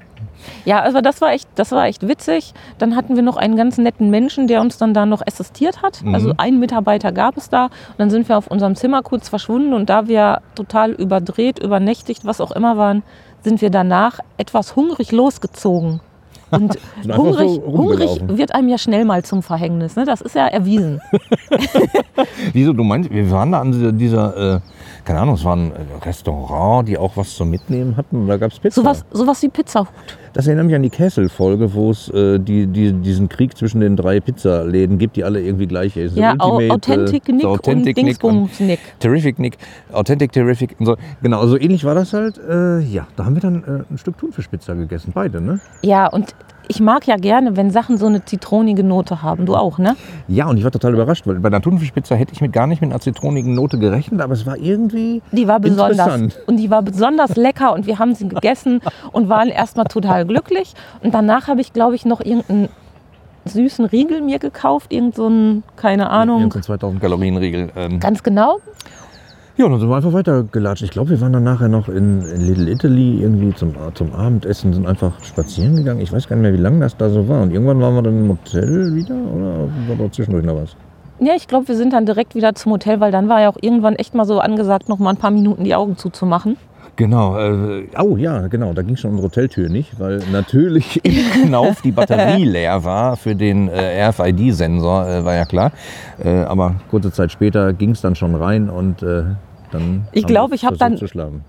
Ja, 0.64 0.80
also 0.80 1.00
das 1.00 1.20
war 1.20 1.32
echt, 1.32 1.48
das 1.54 1.72
war 1.72 1.86
echt 1.86 2.06
witzig. 2.06 2.54
Dann 2.78 2.96
hatten 2.96 3.16
wir 3.16 3.22
noch 3.22 3.36
einen 3.36 3.56
ganz 3.56 3.78
netten 3.78 4.10
Menschen, 4.10 4.46
der 4.46 4.60
uns 4.60 4.78
dann 4.78 4.94
da 4.94 5.06
noch 5.06 5.22
assistiert 5.26 5.82
hat. 5.82 6.02
Mhm. 6.02 6.14
Also 6.14 6.34
einen 6.36 6.58
Mitarbeiter 6.58 7.12
gab 7.12 7.36
es 7.36 7.48
da. 7.48 7.64
Und 7.66 7.98
dann 7.98 8.10
sind 8.10 8.28
wir 8.28 8.38
auf 8.38 8.46
unserem 8.46 8.74
Zimmer 8.74 9.02
kurz 9.02 9.28
verschwunden 9.28 9.72
und 9.72 9.90
da 9.90 10.08
wir 10.08 10.40
total 10.54 10.92
überdreht, 10.92 11.58
übernächtigt, 11.58 12.24
was 12.24 12.40
auch 12.40 12.52
immer 12.52 12.76
waren, 12.76 13.02
sind 13.42 13.60
wir 13.60 13.70
danach 13.70 14.20
etwas 14.36 14.76
hungrig 14.76 15.12
losgezogen. 15.12 16.00
Und 16.50 16.78
hungrig, 17.16 17.50
so 17.50 17.62
hungrig 17.66 18.22
wird 18.26 18.54
einem 18.54 18.68
ja 18.68 18.78
schnell 18.78 19.04
mal 19.04 19.24
zum 19.24 19.42
Verhängnis. 19.42 19.96
Ne? 19.96 20.04
Das 20.04 20.20
ist 20.20 20.34
ja 20.34 20.46
erwiesen. 20.46 21.00
Wieso, 22.52 22.72
du 22.72 22.84
meinst, 22.84 23.10
wir 23.10 23.30
waren 23.30 23.52
da 23.52 23.60
an 23.60 23.98
dieser, 23.98 24.56
äh, 24.56 24.60
keine 25.04 25.20
Ahnung, 25.20 25.34
es 25.34 25.44
war 25.44 25.56
ein 25.56 25.72
Restaurant, 26.04 26.88
die 26.88 26.96
auch 26.96 27.16
was 27.16 27.34
zum 27.34 27.50
Mitnehmen 27.50 27.96
hatten. 27.96 28.26
Da 28.26 28.36
gab 28.36 28.52
es 28.52 28.58
Pizza. 28.58 28.80
Sowas, 28.80 29.04
sowas 29.10 29.42
wie 29.42 29.48
Pizzahut. 29.48 29.88
Das 30.32 30.46
erinnert 30.46 30.66
mich 30.66 30.74
an 30.74 30.82
die 30.82 30.90
Kessel-Folge, 30.90 31.72
wo 31.74 31.90
es 31.90 32.08
äh, 32.10 32.38
die, 32.38 32.66
die, 32.66 32.92
diesen 32.92 33.28
Krieg 33.28 33.56
zwischen 33.56 33.80
den 33.80 33.96
drei 33.96 34.20
Pizzaläden 34.20 34.98
gibt, 34.98 35.16
die 35.16 35.24
alle 35.24 35.40
irgendwie 35.40 35.66
gleich 35.66 35.94
sind. 35.94 36.16
Ja, 36.16 36.34
Au- 36.38 36.56
Ultimate, 36.56 36.72
Authentic 36.74 37.28
äh, 37.28 37.32
Nick 37.32 37.42
so 37.42 37.48
und 37.50 37.58
Authentic 37.58 37.96
Nick 37.96 38.04
Dingsbums 38.06 38.60
Nick. 38.60 38.80
Terrific 39.00 39.38
Nick, 39.38 39.58
Authentic 39.92 40.32
Terrific 40.32 40.76
und 40.78 40.86
so. 40.86 40.96
Genau, 41.22 41.46
so 41.46 41.58
ähnlich 41.58 41.84
war 41.84 41.94
das 41.94 42.12
halt. 42.12 42.38
Äh, 42.38 42.80
ja, 42.80 43.06
da 43.16 43.24
haben 43.24 43.34
wir 43.34 43.42
dann 43.42 43.62
äh, 43.64 43.92
ein 43.92 43.98
Stück 43.98 44.18
Thunfischpizza 44.18 44.74
gegessen, 44.74 45.12
beide, 45.14 45.40
ne? 45.40 45.60
Ja, 45.82 46.06
und 46.08 46.34
ich 46.68 46.80
mag 46.80 47.06
ja 47.06 47.16
gerne, 47.16 47.56
wenn 47.56 47.70
Sachen 47.70 47.98
so 47.98 48.06
eine 48.06 48.24
zitronige 48.24 48.84
Note 48.84 49.22
haben. 49.22 49.46
Du 49.46 49.56
auch, 49.56 49.78
ne? 49.78 49.96
Ja, 50.28 50.46
und 50.48 50.58
ich 50.58 50.64
war 50.64 50.70
total 50.70 50.92
überrascht, 50.94 51.26
weil 51.26 51.40
bei 51.40 51.50
der 51.50 51.60
Thunfischpizza 51.60 52.14
hätte 52.14 52.32
ich 52.32 52.40
mit 52.40 52.52
gar 52.52 52.66
nicht 52.66 52.80
mit 52.80 52.90
einer 52.90 53.00
zitronigen 53.00 53.54
Note 53.54 53.78
gerechnet, 53.78 54.20
aber 54.20 54.34
es 54.34 54.46
war 54.46 54.56
irgendwie. 54.56 55.22
Die 55.32 55.48
war 55.48 55.60
besonders. 55.60 55.98
Interessant. 55.98 56.38
Und 56.46 56.58
die 56.58 56.70
war 56.70 56.82
besonders 56.82 57.36
lecker 57.36 57.72
und 57.72 57.86
wir 57.86 57.98
haben 57.98 58.14
sie 58.14 58.28
gegessen 58.28 58.80
und 59.12 59.28
waren 59.28 59.48
erstmal 59.48 59.86
total 59.86 60.26
glücklich. 60.26 60.74
Und 61.02 61.14
danach 61.14 61.48
habe 61.48 61.60
ich, 61.60 61.72
glaube 61.72 61.94
ich, 61.94 62.04
noch 62.04 62.20
irgendeinen 62.20 62.68
süßen 63.46 63.86
Riegel 63.86 64.20
mir 64.20 64.38
gekauft. 64.38 64.92
Irgend 64.92 65.14
so 65.14 65.28
ein, 65.28 65.62
keine 65.76 66.10
Ahnung. 66.10 66.40
Irgendein 66.40 66.62
2000 66.62 67.00
Kalorien 67.00 67.36
Riegel. 67.36 67.70
Ähm, 67.76 67.98
Ganz 68.00 68.22
genau. 68.22 68.58
Ja, 69.58 69.64
und 69.64 69.72
dann 69.72 69.80
sind 69.80 69.90
wir 69.90 69.96
einfach 69.96 70.12
weitergelatscht. 70.12 70.84
Ich 70.84 70.92
glaube, 70.92 71.10
wir 71.10 71.20
waren 71.20 71.32
dann 71.32 71.42
nachher 71.42 71.66
noch 71.66 71.88
in, 71.88 72.22
in 72.22 72.42
Little 72.42 72.70
Italy 72.70 73.20
irgendwie 73.20 73.52
zum, 73.52 73.74
zum 73.94 74.12
Abendessen, 74.14 74.72
sind 74.72 74.86
einfach 74.86 75.12
spazieren 75.24 75.74
gegangen. 75.74 76.00
Ich 76.00 76.12
weiß 76.12 76.28
gar 76.28 76.36
nicht 76.36 76.44
mehr, 76.44 76.52
wie 76.52 76.62
lange 76.62 76.78
das 76.78 76.96
da 76.96 77.10
so 77.10 77.28
war. 77.28 77.42
Und 77.42 77.50
irgendwann 77.52 77.80
waren 77.80 77.96
wir 77.96 78.02
dann 78.02 78.24
im 78.24 78.28
Hotel 78.28 78.94
wieder 78.94 79.16
oder 79.16 79.68
war 79.88 79.96
da 79.98 80.12
zwischendurch 80.12 80.44
noch 80.44 80.54
was? 80.62 80.76
Ja, 81.18 81.34
ich 81.34 81.48
glaube, 81.48 81.66
wir 81.66 81.74
sind 81.74 81.92
dann 81.92 82.06
direkt 82.06 82.36
wieder 82.36 82.54
zum 82.54 82.70
Hotel, 82.70 83.00
weil 83.00 83.10
dann 83.10 83.28
war 83.28 83.40
ja 83.40 83.48
auch 83.48 83.56
irgendwann 83.60 83.96
echt 83.96 84.14
mal 84.14 84.26
so 84.26 84.38
angesagt, 84.38 84.88
noch 84.88 85.00
mal 85.00 85.10
ein 85.10 85.16
paar 85.16 85.32
Minuten 85.32 85.64
die 85.64 85.74
Augen 85.74 85.96
zuzumachen. 85.96 86.56
Genau, 86.94 87.36
äh, 87.36 87.88
oh 88.00 88.16
ja, 88.16 88.46
genau, 88.46 88.72
da 88.74 88.82
ging 88.82 88.96
schon 88.96 89.10
unsere 89.10 89.26
Hoteltür 89.26 89.68
nicht, 89.68 89.98
weil 89.98 90.20
natürlich 90.30 91.04
im 91.04 91.14
Knauf 91.46 91.80
die 91.82 91.92
Batterie 91.92 92.44
leer 92.44 92.84
war 92.84 93.16
für 93.16 93.34
den 93.34 93.68
äh, 93.68 94.08
RFID-Sensor, 94.08 95.08
äh, 95.08 95.24
war 95.24 95.34
ja 95.34 95.44
klar. 95.44 95.72
Äh, 96.22 96.42
aber 96.42 96.76
kurze 96.90 97.10
Zeit 97.10 97.32
später 97.32 97.72
ging 97.72 97.90
es 97.90 98.00
dann 98.00 98.14
schon 98.14 98.36
rein 98.36 98.68
und 98.68 99.02
äh, 99.02 99.22
dann. 99.70 100.06
Ich 100.12 100.26
glaube, 100.26 100.54
ich 100.54 100.64
habe 100.64 100.76
dann-. 100.76 100.98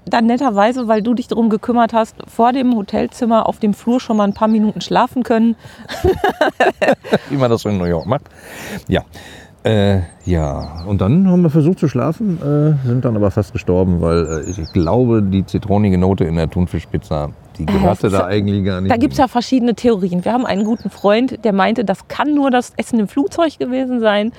Dann 0.05 0.25
netterweise, 0.25 0.87
weil 0.87 1.01
du 1.01 1.13
dich 1.13 1.27
darum 1.27 1.49
gekümmert 1.49 1.93
hast, 1.93 2.15
vor 2.27 2.53
dem 2.53 2.75
Hotelzimmer 2.75 3.47
auf 3.47 3.59
dem 3.59 3.73
Flur 3.73 3.99
schon 3.99 4.17
mal 4.17 4.25
ein 4.25 4.33
paar 4.33 4.47
Minuten 4.47 4.81
schlafen 4.81 5.23
können. 5.23 5.55
wie 7.29 7.37
man 7.37 7.49
das 7.49 7.61
so 7.61 7.69
in 7.69 7.77
New 7.77 7.85
York 7.85 8.05
macht. 8.05 8.23
Ja. 8.87 9.03
Äh, 9.63 9.99
ja, 10.23 10.83
und 10.87 11.01
dann 11.01 11.27
haben 11.27 11.41
wir 11.41 11.49
versucht 11.49 11.79
zu 11.79 11.89
schlafen, 11.89 12.39
äh, 12.41 12.87
sind 12.87 13.03
dann 13.03 13.17
aber 13.17 13.29
fast 13.29 13.51
gestorben, 13.51 13.99
weil 13.99 14.45
äh, 14.47 14.49
ich 14.49 14.71
glaube, 14.71 15.21
die 15.21 15.45
zitronige 15.45 15.97
Note 15.97 16.23
in 16.23 16.35
der 16.37 16.49
Thunfischpizza, 16.49 17.31
die 17.57 17.65
das 17.65 17.75
gehörte 17.75 18.09
da 18.09 18.25
eigentlich 18.25 18.63
gar 18.63 18.79
nicht. 18.79 18.89
Da 18.89 18.95
gibt 18.95 19.13
es 19.13 19.19
ja 19.19 19.27
verschiedene 19.27 19.75
Theorien. 19.75 20.23
Wir 20.23 20.31
haben 20.31 20.45
einen 20.45 20.63
guten 20.63 20.89
Freund, 20.89 21.43
der 21.43 21.51
meinte, 21.51 21.83
das 21.83 22.07
kann 22.07 22.33
nur 22.33 22.51
das 22.51 22.71
Essen 22.77 22.99
im 22.99 23.09
Flugzeug 23.09 23.59
gewesen 23.59 23.99
sein. 23.99 24.31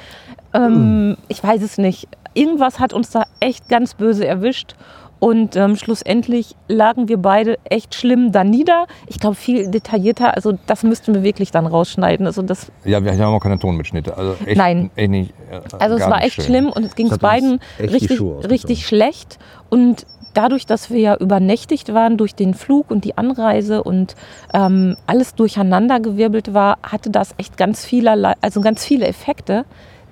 Ähm, 0.54 1.18
Ich 1.28 1.44
weiß 1.44 1.60
es 1.62 1.76
nicht. 1.76 2.08
Irgendwas 2.34 2.78
hat 2.78 2.92
uns 2.92 3.10
da 3.10 3.24
echt 3.40 3.68
ganz 3.68 3.94
böse 3.94 4.26
erwischt. 4.26 4.74
Und 5.20 5.54
ähm, 5.54 5.76
schlussendlich 5.76 6.56
lagen 6.66 7.08
wir 7.08 7.18
beide 7.18 7.58
echt 7.64 7.94
schlimm 7.94 8.32
da 8.32 8.42
nieder. 8.42 8.86
Ich 9.06 9.20
glaube, 9.20 9.36
viel 9.36 9.70
detaillierter, 9.70 10.34
also 10.34 10.58
das 10.66 10.82
müssten 10.82 11.14
wir 11.14 11.22
wirklich 11.22 11.50
dann 11.50 11.66
rausschneiden. 11.66 12.26
Also, 12.26 12.40
das, 12.40 12.72
Ja, 12.86 13.04
wir 13.04 13.12
haben 13.12 13.34
auch 13.34 13.40
keine 13.40 13.58
Tonmitschnitte. 13.58 14.16
Also 14.16 14.36
echt, 14.46 14.56
Nein. 14.56 14.90
Echt 14.96 15.10
nicht, 15.10 15.34
äh, 15.50 15.60
also 15.78 15.96
es 15.96 16.08
war 16.08 16.24
echt 16.24 16.36
schön. 16.36 16.44
schlimm 16.46 16.68
und 16.70 16.84
es 16.84 16.94
ging 16.94 17.10
es 17.10 17.18
beiden 17.18 17.60
richtig, 17.78 18.18
richtig 18.48 18.86
schlecht. 18.86 19.38
Und 19.68 20.06
dadurch, 20.32 20.64
dass 20.64 20.88
wir 20.88 21.00
ja 21.00 21.16
übernächtigt 21.16 21.92
waren 21.92 22.16
durch 22.16 22.34
den 22.34 22.54
Flug 22.54 22.90
und 22.90 23.04
die 23.04 23.18
Anreise 23.18 23.82
und 23.82 24.14
ähm, 24.54 24.96
alles 25.06 25.34
durcheinandergewirbelt 25.34 26.54
war, 26.54 26.78
hatte 26.82 27.10
das 27.10 27.34
echt 27.36 27.58
ganz 27.58 27.84
vielerlei, 27.84 28.34
also 28.40 28.62
ganz 28.62 28.86
viele 28.86 29.06
Effekte. 29.06 29.66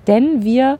Denn 0.07 0.43
wir 0.43 0.77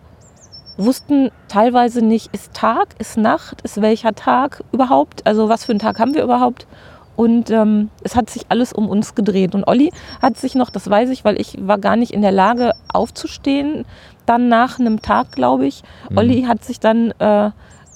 wussten 0.80 1.32
teilweise 1.48 2.02
nicht, 2.02 2.34
ist 2.34 2.54
Tag, 2.54 2.96
ist 3.00 3.18
Nacht, 3.18 3.62
ist 3.62 3.82
welcher 3.82 4.16
Tag 4.16 4.64
überhaupt, 4.72 5.28
also 5.28 5.50
was 5.50 5.66
für 5.66 5.72
einen 5.72 5.80
Tag 5.80 6.00
haben 6.00 6.16
wir 6.16 6.24
überhaupt. 6.24 6.68
Und 7.16 7.50
ähm, 7.52 7.90
es 8.02 8.16
hat 8.16 8.30
sich 8.30 8.44
alles 8.48 8.72
um 8.72 8.88
uns 8.88 9.14
gedreht. 9.14 9.54
Und 9.54 9.66
Olli 9.68 9.92
hat 10.22 10.38
sich 10.38 10.56
noch, 10.56 10.70
das 10.70 10.90
weiß 10.90 11.10
ich, 11.10 11.26
weil 11.26 11.40
ich 11.40 11.58
war 11.60 11.78
gar 11.78 11.98
nicht 11.98 12.14
in 12.14 12.22
der 12.22 12.32
Lage 12.32 12.72
aufzustehen, 12.94 13.84
dann 14.26 14.48
nach 14.48 14.80
einem 14.80 15.02
Tag, 15.02 15.34
glaube 15.34 15.66
ich. 15.66 15.84
Mhm. 16.10 16.18
Olli 16.18 16.42
hat 16.44 16.64
sich 16.64 16.80
dann 16.80 17.12
äh, 17.20 17.52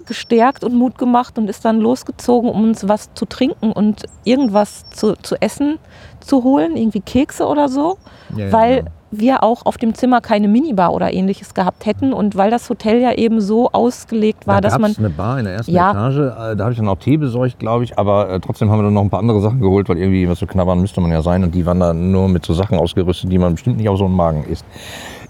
gestärkt 0.05 0.65
und 0.65 0.75
Mut 0.75 0.97
gemacht 0.97 1.37
und 1.37 1.49
ist 1.49 1.63
dann 1.63 1.79
losgezogen, 1.79 2.49
um 2.49 2.63
uns 2.63 2.87
was 2.89 3.13
zu 3.13 3.25
trinken 3.25 3.71
und 3.71 4.03
irgendwas 4.25 4.89
zu, 4.89 5.13
zu 5.15 5.41
essen 5.41 5.79
zu 6.19 6.43
holen, 6.43 6.75
irgendwie 6.75 7.01
Kekse 7.01 7.47
oder 7.47 7.69
so, 7.69 7.97
Ja, 8.35 8.47
ja, 8.47 8.51
weil 8.51 8.75
genau. 8.79 8.91
Wir 9.19 9.43
auch 9.43 9.65
auf 9.65 9.77
dem 9.77 9.93
Zimmer 9.93 10.21
keine 10.21 10.47
Minibar 10.47 10.93
oder 10.93 11.13
ähnliches 11.13 11.53
gehabt 11.53 11.85
hätten 11.85 12.13
und 12.13 12.35
weil 12.35 12.51
das 12.51 12.69
Hotel 12.69 12.99
ja 12.99 13.13
eben 13.13 13.41
so 13.41 13.69
ausgelegt 13.71 14.47
war, 14.47 14.61
da 14.61 14.69
dass 14.69 14.79
man 14.79 14.95
eine 14.97 15.09
Bar 15.09 15.39
in 15.39 15.45
der 15.45 15.55
ersten 15.55 15.71
Ja. 15.71 15.91
Etage, 15.91 16.17
äh, 16.17 16.55
da 16.55 16.63
habe 16.63 16.71
ich 16.71 16.77
dann 16.77 16.87
auch 16.87 16.97
Tee 16.97 17.17
besorgt, 17.17 17.59
glaube 17.59 17.83
ich, 17.83 17.97
aber 17.97 18.29
äh, 18.29 18.39
trotzdem 18.39 18.69
haben 18.69 18.79
wir 18.79 18.83
dann 18.83 18.93
noch 18.93 19.01
ein 19.01 19.09
paar 19.09 19.19
andere 19.19 19.41
Sachen 19.41 19.59
geholt, 19.59 19.89
weil 19.89 19.97
irgendwie 19.97 20.27
was 20.29 20.39
zu 20.39 20.47
knabbern 20.47 20.79
müsste 20.79 21.01
man 21.01 21.11
ja 21.11 21.21
sein 21.21 21.43
und 21.43 21.53
die 21.53 21.65
waren 21.65 21.79
dann 21.79 22.11
nur 22.11 22.27
mit 22.29 22.45
so 22.45 22.53
Sachen 22.53 22.77
ausgerüstet, 22.77 23.31
die 23.31 23.37
man 23.37 23.53
bestimmt 23.53 23.77
nicht 23.77 23.89
auf 23.89 23.97
so 23.97 24.05
einen 24.05 24.15
Magen 24.15 24.43
isst. 24.45 24.65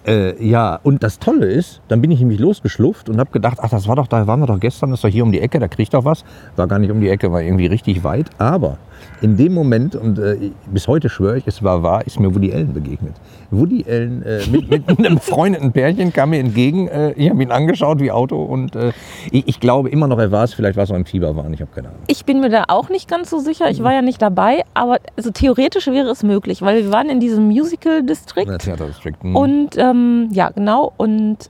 Äh, 0.05 0.45
ja, 0.45 0.79
und 0.83 1.01
das 1.01 1.17
Tolle 1.17 1.45
ist, 1.45 1.81
dann 1.87 2.01
bin 2.01 2.11
ich 2.11 2.19
nämlich 2.19 2.39
losgeschlufft 2.39 3.07
und 3.07 3.19
habe 3.19 3.31
gedacht, 3.31 3.57
ach, 3.61 3.69
das 3.69 3.87
war 3.87 3.95
doch, 3.95 4.07
da 4.07 4.27
waren 4.27 4.41
wir 4.41 4.47
doch 4.47 4.59
gestern, 4.59 4.89
das 4.89 4.99
ist 4.99 5.03
doch 5.05 5.09
hier 5.09 5.23
um 5.23 5.31
die 5.31 5.39
Ecke, 5.39 5.59
da 5.59 5.67
krieg 5.69 5.83
ich 5.83 5.89
doch 5.89 6.03
was. 6.03 6.25
War 6.57 6.67
gar 6.67 6.79
nicht 6.79 6.91
um 6.91 6.99
die 6.99 7.07
Ecke, 7.09 7.31
war 7.31 7.41
irgendwie 7.41 7.67
richtig 7.67 8.03
weit. 8.03 8.29
Aber 8.37 8.77
in 9.21 9.37
dem 9.37 9.53
Moment, 9.53 9.95
und 9.95 10.19
äh, 10.19 10.51
bis 10.71 10.87
heute 10.87 11.09
schwöre 11.09 11.37
ich, 11.37 11.47
es 11.47 11.63
war 11.63 11.83
wahr, 11.83 12.05
ist 12.05 12.19
mir 12.19 12.33
Woody 12.33 12.53
Allen 12.53 12.73
begegnet. 12.73 13.13
Woody 13.51 13.85
Allen 13.87 14.23
äh, 14.23 14.45
mit, 14.51 14.69
mit 14.69 14.87
einem 14.99 15.15
befreundeten 15.15 15.71
Pärchen 15.71 16.11
kam 16.11 16.31
mir 16.31 16.39
entgegen. 16.39 16.87
Äh, 16.87 17.13
ich 17.13 17.29
habe 17.29 17.41
ihn 17.41 17.51
angeschaut 17.51 17.99
wie 17.99 18.11
Auto 18.11 18.41
und 18.43 18.75
äh, 18.75 18.91
ich, 19.31 19.47
ich 19.47 19.59
glaube 19.59 19.89
immer 19.89 20.07
noch, 20.07 20.19
er 20.19 20.31
war 20.31 20.43
es. 20.43 20.53
Vielleicht 20.53 20.75
war 20.75 20.83
es 20.83 20.91
auch 20.91 20.95
im 20.95 21.05
Fieberwahn, 21.05 21.53
ich 21.53 21.61
habe 21.61 21.71
keine 21.73 21.89
Ahnung. 21.89 22.01
Ich 22.07 22.25
bin 22.25 22.41
mir 22.41 22.49
da 22.49 22.65
auch 22.67 22.89
nicht 22.89 23.09
ganz 23.09 23.29
so 23.29 23.39
sicher. 23.39 23.69
Ich 23.69 23.83
war 23.83 23.93
ja 23.93 24.01
nicht 24.01 24.21
dabei, 24.21 24.63
aber 24.73 24.97
also 25.15 25.31
theoretisch 25.31 25.87
wäre 25.87 26.09
es 26.09 26.23
möglich, 26.23 26.61
weil 26.61 26.83
wir 26.83 26.91
waren 26.91 27.09
in 27.09 27.19
diesem 27.19 27.47
Musical 27.47 28.03
District 28.03 28.45
Der 28.45 28.57
Theater 28.57 28.87
District. 28.87 29.15
hm. 29.21 29.35
und 29.35 29.77
ähm, 29.77 30.29
ja 30.31 30.49
genau 30.49 30.91
und 30.97 31.49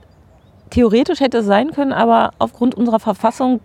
theoretisch 0.70 1.20
hätte 1.20 1.38
es 1.38 1.46
sein 1.46 1.70
können, 1.70 1.92
aber 1.92 2.30
aufgrund 2.38 2.74
unserer 2.74 3.00
Verfassung 3.00 3.60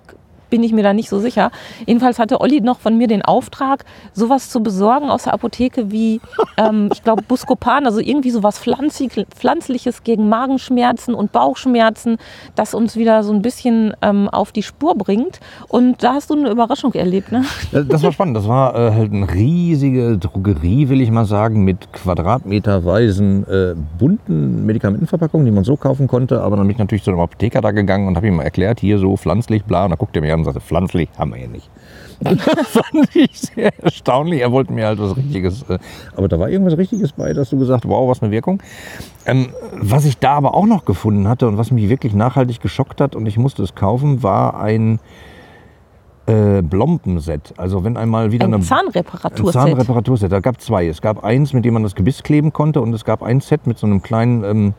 bin 0.49 0.63
ich 0.63 0.73
mir 0.73 0.83
da 0.83 0.93
nicht 0.93 1.09
so 1.09 1.19
sicher. 1.19 1.51
Jedenfalls 1.85 2.19
hatte 2.19 2.41
Olli 2.41 2.61
noch 2.61 2.79
von 2.79 2.97
mir 2.97 3.07
den 3.07 3.23
Auftrag, 3.23 3.85
sowas 4.13 4.49
zu 4.49 4.61
besorgen 4.61 5.09
aus 5.09 5.23
der 5.23 5.33
Apotheke 5.33 5.91
wie, 5.91 6.21
ähm, 6.57 6.89
ich 6.93 7.03
glaube, 7.03 7.23
Buscopan, 7.23 7.85
also 7.85 7.99
irgendwie 7.99 8.31
sowas 8.31 8.59
Pflanzlich, 8.59 9.25
Pflanzliches 9.35 10.03
gegen 10.03 10.29
Magenschmerzen 10.29 11.13
und 11.13 11.31
Bauchschmerzen, 11.31 12.17
das 12.55 12.73
uns 12.73 12.95
wieder 12.95 13.23
so 13.23 13.33
ein 13.33 13.41
bisschen 13.41 13.93
ähm, 14.01 14.29
auf 14.29 14.51
die 14.51 14.63
Spur 14.63 14.95
bringt. 14.95 15.39
Und 15.67 16.03
da 16.03 16.13
hast 16.13 16.29
du 16.29 16.35
eine 16.35 16.49
Überraschung 16.49 16.93
erlebt, 16.93 17.31
ne? 17.31 17.45
Das 17.71 18.03
war 18.03 18.11
spannend. 18.11 18.35
Das 18.37 18.47
war 18.47 18.75
äh, 18.75 18.91
halt 18.91 19.11
eine 19.11 19.31
riesige 19.31 20.17
Drogerie, 20.17 20.89
will 20.89 21.01
ich 21.01 21.11
mal 21.11 21.25
sagen, 21.25 21.63
mit 21.63 21.91
quadratmeterweisen 21.93 23.47
äh, 23.47 23.75
bunten 23.97 24.65
Medikamentenverpackungen, 24.65 25.45
die 25.45 25.51
man 25.51 25.63
so 25.63 25.75
kaufen 25.75 26.07
konnte. 26.07 26.41
Aber 26.41 26.57
dann 26.57 26.65
bin 26.65 26.71
ich 26.71 26.79
natürlich 26.79 27.03
zu 27.03 27.11
einem 27.11 27.19
Apotheker 27.19 27.61
da 27.61 27.71
gegangen 27.71 28.07
und 28.07 28.15
habe 28.15 28.27
ihm 28.27 28.39
erklärt, 28.39 28.79
hier 28.79 28.99
so 28.99 29.15
pflanzlich, 29.17 29.63
bla. 29.63 29.85
Und 29.85 29.91
da 29.91 29.95
guckte 29.95 30.19
er 30.19 30.23
mir 30.23 30.33
an 30.33 30.38
und 30.39 30.45
sagte, 30.45 30.61
pflanzlich 30.61 31.09
haben 31.17 31.31
wir 31.31 31.37
hier 31.37 31.47
nicht. 31.47 31.69
Das 32.21 32.67
fand 32.67 33.15
ich 33.15 33.39
sehr 33.39 33.71
erstaunlich. 33.81 34.41
Er 34.41 34.51
wollte 34.51 34.73
mir 34.73 34.87
halt 34.87 34.99
was 34.99 35.15
Richtiges. 35.15 35.63
Äh, 35.69 35.79
aber 36.15 36.27
da 36.27 36.37
war 36.37 36.49
irgendwas 36.49 36.77
Richtiges 36.77 37.13
bei, 37.13 37.31
dass 37.31 37.49
du 37.49 37.57
gesagt 37.57 37.87
wow, 37.87 38.09
was 38.09 38.21
eine 38.21 38.31
Wirkung. 38.31 38.61
Ähm, 39.25 39.49
was 39.71 40.03
ich 40.03 40.17
da 40.17 40.33
aber 40.33 40.53
auch 40.53 40.65
noch 40.65 40.83
gefunden 40.83 41.29
hatte 41.29 41.47
und 41.47 41.57
was 41.57 41.71
mich 41.71 41.87
wirklich 41.87 42.13
nachhaltig 42.13 42.59
geschockt 42.59 42.99
hat 42.99 43.15
und 43.15 43.25
ich 43.25 43.37
musste 43.37 43.63
es 43.63 43.73
kaufen, 43.73 44.21
war 44.21 44.59
ein 44.59 44.99
äh, 46.29 46.61
Blompenset. 46.61 47.53
Also 47.57 47.83
wenn 47.83 47.97
einmal 47.97 48.31
wieder 48.31 48.45
Ein 48.45 48.53
eine 48.53 48.63
Zahnreparaturset. 48.63 49.55
ein 49.55 49.67
Zahnreparaturset. 49.69 50.31
Da 50.31 50.39
gab 50.39 50.61
zwei. 50.61 50.87
Es 50.87 51.01
gab 51.01 51.23
eins, 51.23 51.53
mit 51.53 51.65
dem 51.65 51.73
man 51.73 51.83
das 51.83 51.95
Gebiss 51.95 52.21
kleben 52.23 52.53
konnte 52.53 52.81
und 52.81 52.93
es 52.93 53.03
gab 53.03 53.23
ein 53.23 53.41
Set 53.41 53.65
mit 53.65 53.77
so 53.79 53.87
einem 53.87 54.01
kleinen, 54.01 54.43
ähm, 54.43 54.73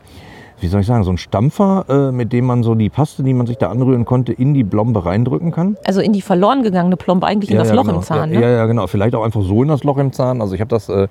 wie 0.61 0.67
soll 0.67 0.81
ich 0.81 0.87
sagen, 0.87 1.03
so 1.03 1.11
ein 1.11 1.17
Stampfer, 1.17 1.85
äh, 1.89 2.11
mit 2.11 2.31
dem 2.31 2.45
man 2.45 2.63
so 2.63 2.75
die 2.75 2.89
Paste, 2.89 3.23
die 3.23 3.33
man 3.33 3.47
sich 3.47 3.57
da 3.57 3.69
anrühren 3.69 4.05
konnte, 4.05 4.31
in 4.31 4.53
die 4.53 4.63
Blombe 4.63 5.05
reindrücken 5.05 5.51
kann. 5.51 5.77
Also 5.85 6.01
in 6.01 6.13
die 6.13 6.21
verloren 6.21 6.63
gegangene 6.63 6.95
Plombe, 6.97 7.25
eigentlich 7.27 7.51
in 7.51 7.57
das 7.57 7.73
Loch 7.73 7.83
genau. 7.83 7.97
im 7.97 8.03
Zahn. 8.03 8.31
Ja, 8.33 8.39
Ne? 8.39 8.45
ja, 8.45 8.49
ja, 8.49 8.65
genau. 8.65 8.87
Vielleicht 8.87 9.15
auch 9.15 9.23
einfach 9.23 9.41
so 9.41 9.63
in 9.63 9.69
das 9.69 9.83
Loch 9.83 9.97
im 9.97 10.13
Zahn. 10.13 10.41
Also 10.41 10.53
ich 10.53 10.61
habe 10.61 10.69
das 10.69 10.87
äh, 10.89 11.07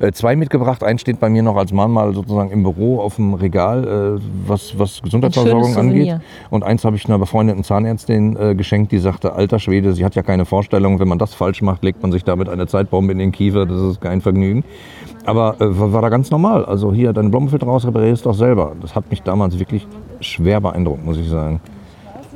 äh, 0.00 0.12
zwei 0.12 0.34
mitgebracht. 0.36 0.82
Eins 0.82 1.00
steht 1.02 1.20
bei 1.20 1.28
mir 1.28 1.42
noch 1.42 1.56
als 1.56 1.72
Mahnmal 1.72 2.14
sozusagen 2.14 2.50
im 2.50 2.62
Büro 2.62 3.00
auf 3.00 3.16
dem 3.16 3.34
Regal, 3.34 4.18
äh, 4.18 4.22
was, 4.46 4.78
was 4.78 5.02
Gesundheitsversorgung 5.02 5.76
angeht. 5.76 6.20
Und 6.50 6.64
eins 6.64 6.84
habe 6.84 6.96
ich 6.96 7.06
einer 7.06 7.18
befreundeten 7.18 7.62
Zahnärztin 7.64 8.36
äh, 8.36 8.54
geschenkt, 8.54 8.92
die 8.92 8.98
sagte, 8.98 9.34
alter 9.34 9.58
Schwede, 9.58 9.92
sie 9.92 10.04
hat 10.04 10.14
ja 10.14 10.22
keine 10.22 10.44
Vorstellung, 10.44 10.98
wenn 10.98 11.08
man 11.08 11.18
das 11.18 11.34
falsch 11.34 11.62
macht, 11.62 11.84
legt 11.84 12.02
man 12.02 12.12
sich 12.12 12.24
damit 12.24 12.48
eine 12.48 12.66
Zeitbombe 12.66 13.12
in 13.12 13.18
den 13.18 13.32
Kiefer. 13.32 13.66
Das 13.66 13.80
ist 13.80 14.00
kein 14.00 14.20
Vergnügen. 14.20 14.64
Aber 15.26 15.56
äh, 15.60 15.66
war, 15.68 16.02
da 16.02 16.08
ganz 16.08 16.30
normal. 16.30 16.64
Also 16.64 16.92
hier, 16.92 17.12
deine 17.12 17.28
Blommenfilter 17.28 17.66
raus, 17.66 17.86
reparierst 17.86 18.24
doch 18.24 18.34
selber. 18.34 18.72
Das 18.80 18.94
hat 18.94 19.10
mich 19.10 19.22
damals 19.22 19.58
wirklich 19.58 19.86
schwer 20.20 20.60
beeindruckt, 20.60 21.04
muss 21.04 21.18
ich 21.18 21.28
sagen. 21.28 21.60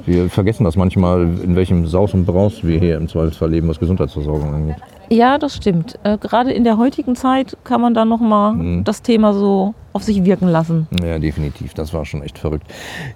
Wir 0.06 0.28
vergessen 0.28 0.64
das 0.64 0.76
manchmal, 0.76 1.22
in 1.42 1.54
welchem 1.56 1.86
Saus 1.86 2.14
und 2.14 2.26
Braus 2.26 2.64
wir 2.64 2.78
hier 2.78 2.96
im 2.96 3.08
Zweifelsfall 3.08 3.50
leben, 3.50 3.68
was 3.68 3.78
Gesundheitsversorgung 3.78 4.54
angeht. 4.54 4.76
Ja, 5.12 5.38
das 5.38 5.56
stimmt. 5.56 5.98
Äh, 6.04 6.18
Gerade 6.18 6.52
in 6.52 6.62
der 6.62 6.78
heutigen 6.78 7.16
Zeit 7.16 7.56
kann 7.64 7.80
man 7.80 7.94
da 7.94 8.04
nochmal 8.04 8.52
Mhm. 8.52 8.84
das 8.84 9.02
Thema 9.02 9.32
so 9.34 9.74
auf 9.92 10.04
sich 10.04 10.24
wirken 10.24 10.46
lassen. 10.46 10.86
Ja, 11.02 11.18
definitiv. 11.18 11.74
Das 11.74 11.92
war 11.92 12.04
schon 12.04 12.22
echt 12.22 12.38
verrückt. 12.38 12.64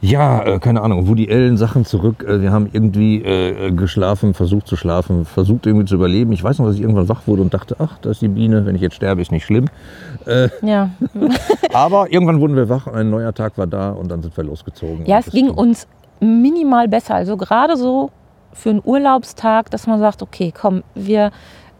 Ja, 0.00 0.42
äh, 0.42 0.58
keine 0.58 0.82
Ahnung. 0.82 1.06
Woody 1.06 1.30
Allen 1.32 1.56
Sachen 1.56 1.84
zurück. 1.84 2.24
Äh, 2.28 2.42
wir 2.42 2.50
haben 2.50 2.68
irgendwie 2.72 3.22
äh, 3.22 3.70
geschlafen, 3.70 4.34
versucht 4.34 4.66
zu 4.66 4.74
schlafen, 4.74 5.24
versucht 5.24 5.66
irgendwie 5.66 5.86
zu 5.86 5.94
überleben. 5.94 6.32
Ich 6.32 6.42
weiß 6.42 6.58
noch, 6.58 6.66
dass 6.66 6.74
ich 6.74 6.80
irgendwann 6.82 7.08
wach 7.08 7.28
wurde 7.28 7.42
und 7.42 7.54
dachte, 7.54 7.76
ach, 7.78 7.96
da 8.02 8.10
ist 8.10 8.22
die 8.22 8.28
Biene. 8.28 8.66
Wenn 8.66 8.74
ich 8.74 8.82
jetzt 8.82 8.96
sterbe, 8.96 9.22
ist 9.22 9.30
nicht 9.30 9.44
schlimm. 9.44 9.66
Ja, 10.62 10.90
Aber 11.72 12.10
irgendwann 12.12 12.40
wurden 12.40 12.56
wir 12.56 12.68
wach, 12.68 12.86
ein 12.88 13.10
neuer 13.10 13.32
Tag 13.34 13.56
war 13.58 13.66
da 13.68 13.90
und 13.90 14.10
dann 14.10 14.22
sind 14.22 14.36
wir 14.36 14.42
losgezogen. 14.44 15.04
ja 15.06 15.18
es 15.18 15.26
das 15.26 15.34
ging 15.34 15.50
uns 15.50 15.86
minimal 16.18 16.88
besser. 16.88 17.14
Also 17.14 17.36
gerade 17.36 17.76
so 17.76 18.10
für 18.52 18.70
einen 18.70 18.80
Urlaubstag, 18.84 19.70
dass 19.70 19.86
man 19.86 20.00
sagt, 20.00 20.22
okay, 20.22 20.52
komm, 20.58 20.82
wir 20.94 21.30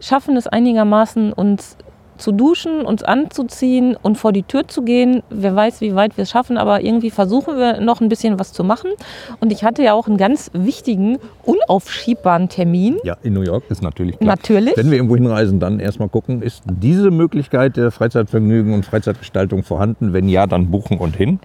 schaffen 0.05 0.37
es 0.37 0.47
einigermaßen, 0.47 1.33
uns 1.33 1.77
zu 2.17 2.31
duschen, 2.31 2.85
uns 2.85 3.03
anzuziehen 3.03 3.97
und 4.01 4.17
vor 4.17 4.31
die 4.31 4.43
Tür 4.43 4.67
zu 4.67 4.83
gehen. 4.83 5.21
Wer 5.29 5.55
weiß, 5.55 5.81
wie 5.81 5.95
weit 5.95 6.17
wir 6.17 6.23
es 6.23 6.29
schaffen, 6.29 6.57
aber 6.57 6.81
irgendwie 6.81 7.09
versuchen 7.09 7.57
wir 7.57 7.81
noch 7.81 7.99
ein 7.99 8.07
bisschen 8.09 8.39
was 8.39 8.53
zu 8.53 8.63
machen. 8.63 8.91
Und 9.39 9.51
ich 9.51 9.63
hatte 9.63 9.83
ja 9.83 9.93
auch 9.93 10.07
einen 10.07 10.17
ganz 10.17 10.49
wichtigen, 10.53 11.17
unaufschiebbaren 11.43 12.47
Termin. 12.47 12.97
Ja, 13.03 13.17
in 13.23 13.33
New 13.33 13.41
York 13.41 13.65
ist 13.69 13.81
natürlich 13.81 14.17
klar. 14.17 14.35
Natürlich. 14.35 14.77
Wenn 14.77 14.91
wir 14.91 14.97
irgendwo 14.97 15.15
hinreisen, 15.15 15.59
dann 15.59 15.79
erstmal 15.79 16.09
gucken, 16.09 16.41
ist 16.41 16.63
diese 16.65 17.11
Möglichkeit 17.11 17.75
der 17.75 17.91
Freizeitvergnügen 17.91 18.73
und 18.73 18.85
Freizeitgestaltung 18.85 19.63
vorhanden? 19.63 20.13
Wenn 20.13 20.29
ja, 20.29 20.47
dann 20.47 20.71
buchen 20.71 20.99
und 20.99 21.15
hin. 21.15 21.39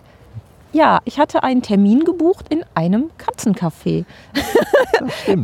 Ja, 0.73 1.01
ich 1.05 1.19
hatte 1.19 1.43
einen 1.43 1.63
Termin 1.63 2.05
gebucht 2.05 2.47
in 2.49 2.65
einem 2.75 3.11
Katzencafé. 3.19 4.05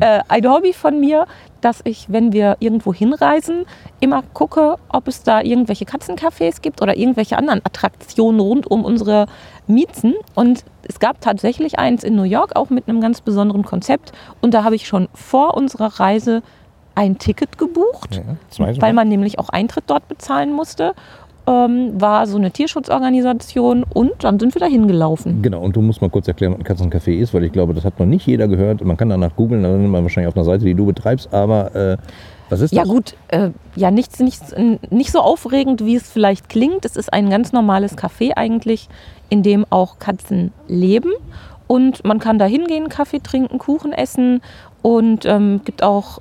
Äh, 0.01 0.21
ein 0.29 0.51
Hobby 0.51 0.73
von 0.73 1.01
mir, 1.01 1.27
dass 1.61 1.81
ich, 1.85 2.13
wenn 2.13 2.33
wir 2.33 2.57
irgendwo 2.61 2.93
hinreisen, 2.93 3.65
immer 4.01 4.23
gucke, 4.35 4.77
ob 4.89 5.09
es 5.09 5.23
da 5.23 5.41
irgendwelche 5.41 5.85
Katzencafés 5.85 6.61
gibt 6.61 6.83
oder 6.83 6.97
irgendwelche 6.97 7.39
anderen 7.39 7.61
Attraktionen 7.65 8.41
rund 8.41 8.67
um 8.67 8.85
unsere 8.85 9.27
Miezen. 9.67 10.15
Und 10.35 10.65
es 10.83 10.99
gab 10.99 11.21
tatsächlich 11.21 11.79
eins 11.79 12.05
in 12.05 12.17
New 12.17 12.25
York, 12.25 12.55
auch 12.55 12.71
mit 12.71 12.89
einem 12.89 13.01
ganz 13.01 13.21
besonderen 13.21 13.65
Konzept. 13.65 14.13
Und 14.41 14.53
da 14.53 14.63
habe 14.65 14.75
ich 14.75 14.87
schon 14.87 15.09
vor 15.15 15.57
unserer 15.57 16.01
Reise 16.01 16.43
ein 16.95 17.19
Ticket 17.19 17.59
gebucht, 17.59 18.23
Ja, 18.59 18.81
weil 18.81 18.93
man 18.93 19.09
nämlich 19.09 19.39
auch 19.39 19.51
Eintritt 19.51 19.85
dort 19.87 20.09
bezahlen 20.09 20.53
musste. 20.53 20.95
Ähm, 21.49 22.01
war 22.01 22.27
so 22.27 22.37
eine 22.39 22.51
Tierschutzorganisation 22.51 23.85
und 23.85 24.13
dann 24.25 24.41
sind 24.41 24.55
wir 24.55 24.61
da 24.61 24.67
hingelaufen. 24.67 25.43
Genau, 25.43 25.61
und 25.63 25.77
du 25.77 25.81
musst 25.81 26.01
mal 26.03 26.11
kurz 26.11 26.27
erklären, 26.27 26.53
was 26.53 26.81
ein 26.81 26.91
Katzencafé 26.91 27.17
ist, 27.17 27.33
weil 27.35 27.45
ich 27.45 27.53
glaube, 27.53 27.73
das 27.73 27.85
hat 27.85 28.01
noch 28.01 28.07
nicht 28.07 28.27
jeder 28.27 28.49
gehört. 28.49 28.85
Man 28.85 28.97
kann 28.97 29.11
danach 29.11 29.37
googeln, 29.37 29.63
dann 29.63 29.85
ist 29.85 29.89
man 29.91 30.03
wahrscheinlich 30.03 30.29
auf 30.29 30.37
einer 30.37 30.45
Seite, 30.45 30.65
die 30.65 30.75
du 30.75 30.87
betreibst, 30.87 31.33
aber 31.33 31.75
äh, 31.75 31.97
was 32.49 32.61
ist 32.61 32.73
Ja 32.73 32.83
das? 32.83 32.91
gut, 32.91 33.15
äh, 33.29 33.51
ja 33.77 33.91
nichts, 33.91 34.19
nichts, 34.19 34.55
nicht 34.91 35.13
so 35.13 35.21
aufregend, 35.21 35.85
wie 35.85 35.97
es 35.97 36.09
vielleicht 36.09 36.49
klingt. 36.49 36.85
Es 36.85 36.97
ist 36.97 37.13
ein 37.13 37.31
ganz 37.31 37.53
normales 37.53 37.97
Café 37.97 38.33
eigentlich, 38.37 38.89
in 39.29 39.43
dem 39.43 39.67
auch 39.71 39.99
Katzen 39.99 40.53
leben. 40.69 41.13
Und 41.69 42.05
man 42.05 42.19
kann 42.21 42.39
da 42.39 42.45
hingehen, 42.45 42.89
Kaffee 42.89 43.19
trinken, 43.21 43.59
Kuchen 43.59 43.93
essen 43.93 44.41
und 44.83 45.25
ähm, 45.27 45.61
gibt 45.65 45.83
auch 45.83 46.21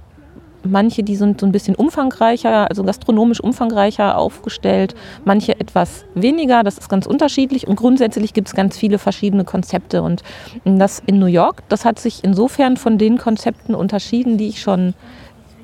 manche, 0.65 1.03
die 1.03 1.15
sind 1.15 1.39
so 1.39 1.45
ein 1.45 1.51
bisschen 1.51 1.75
umfangreicher, 1.75 2.69
also 2.69 2.83
gastronomisch 2.83 3.39
umfangreicher 3.39 4.17
aufgestellt, 4.17 4.95
manche 5.23 5.59
etwas 5.59 6.05
weniger, 6.15 6.63
das 6.63 6.77
ist 6.77 6.89
ganz 6.89 7.05
unterschiedlich 7.05 7.67
und 7.67 7.75
grundsätzlich 7.75 8.33
gibt 8.33 8.47
es 8.47 8.55
ganz 8.55 8.77
viele 8.77 8.97
verschiedene 8.97 9.43
Konzepte 9.43 10.01
und 10.01 10.23
das 10.63 11.01
in 11.05 11.19
New 11.19 11.25
York, 11.25 11.63
das 11.69 11.85
hat 11.85 11.99
sich 11.99 12.23
insofern 12.23 12.77
von 12.77 12.97
den 12.97 13.17
Konzepten 13.17 13.75
unterschieden, 13.75 14.37
die 14.37 14.47
ich 14.47 14.61
schon 14.61 14.93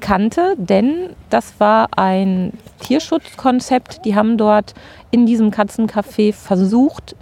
kannte, 0.01 0.55
denn 0.58 1.12
das 1.29 1.60
war 1.60 1.89
ein 1.96 2.51
Tierschutzkonzept. 2.81 4.03
Die 4.03 4.15
haben 4.15 4.38
dort 4.38 4.74
in 5.12 5.25
diesem 5.25 5.51
Katzencafé 5.51 6.34
versucht, 6.34 7.15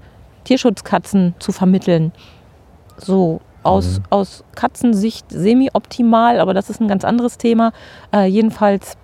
Tierschutzkatzen 0.45 1.35
zu 1.39 1.51
vermitteln. 1.51 2.11
So 2.97 3.41
aus, 3.63 4.01
aus 4.09 4.43
Katzensicht 4.55 5.25
semi-optimal, 5.29 6.39
aber 6.39 6.53
das 6.53 6.69
ist 6.69 6.81
ein 6.81 6.87
ganz 6.87 7.03
anderes 7.03 7.37
Thema. 7.37 7.71
Äh, 8.13 8.25
jedenfalls 8.25 8.97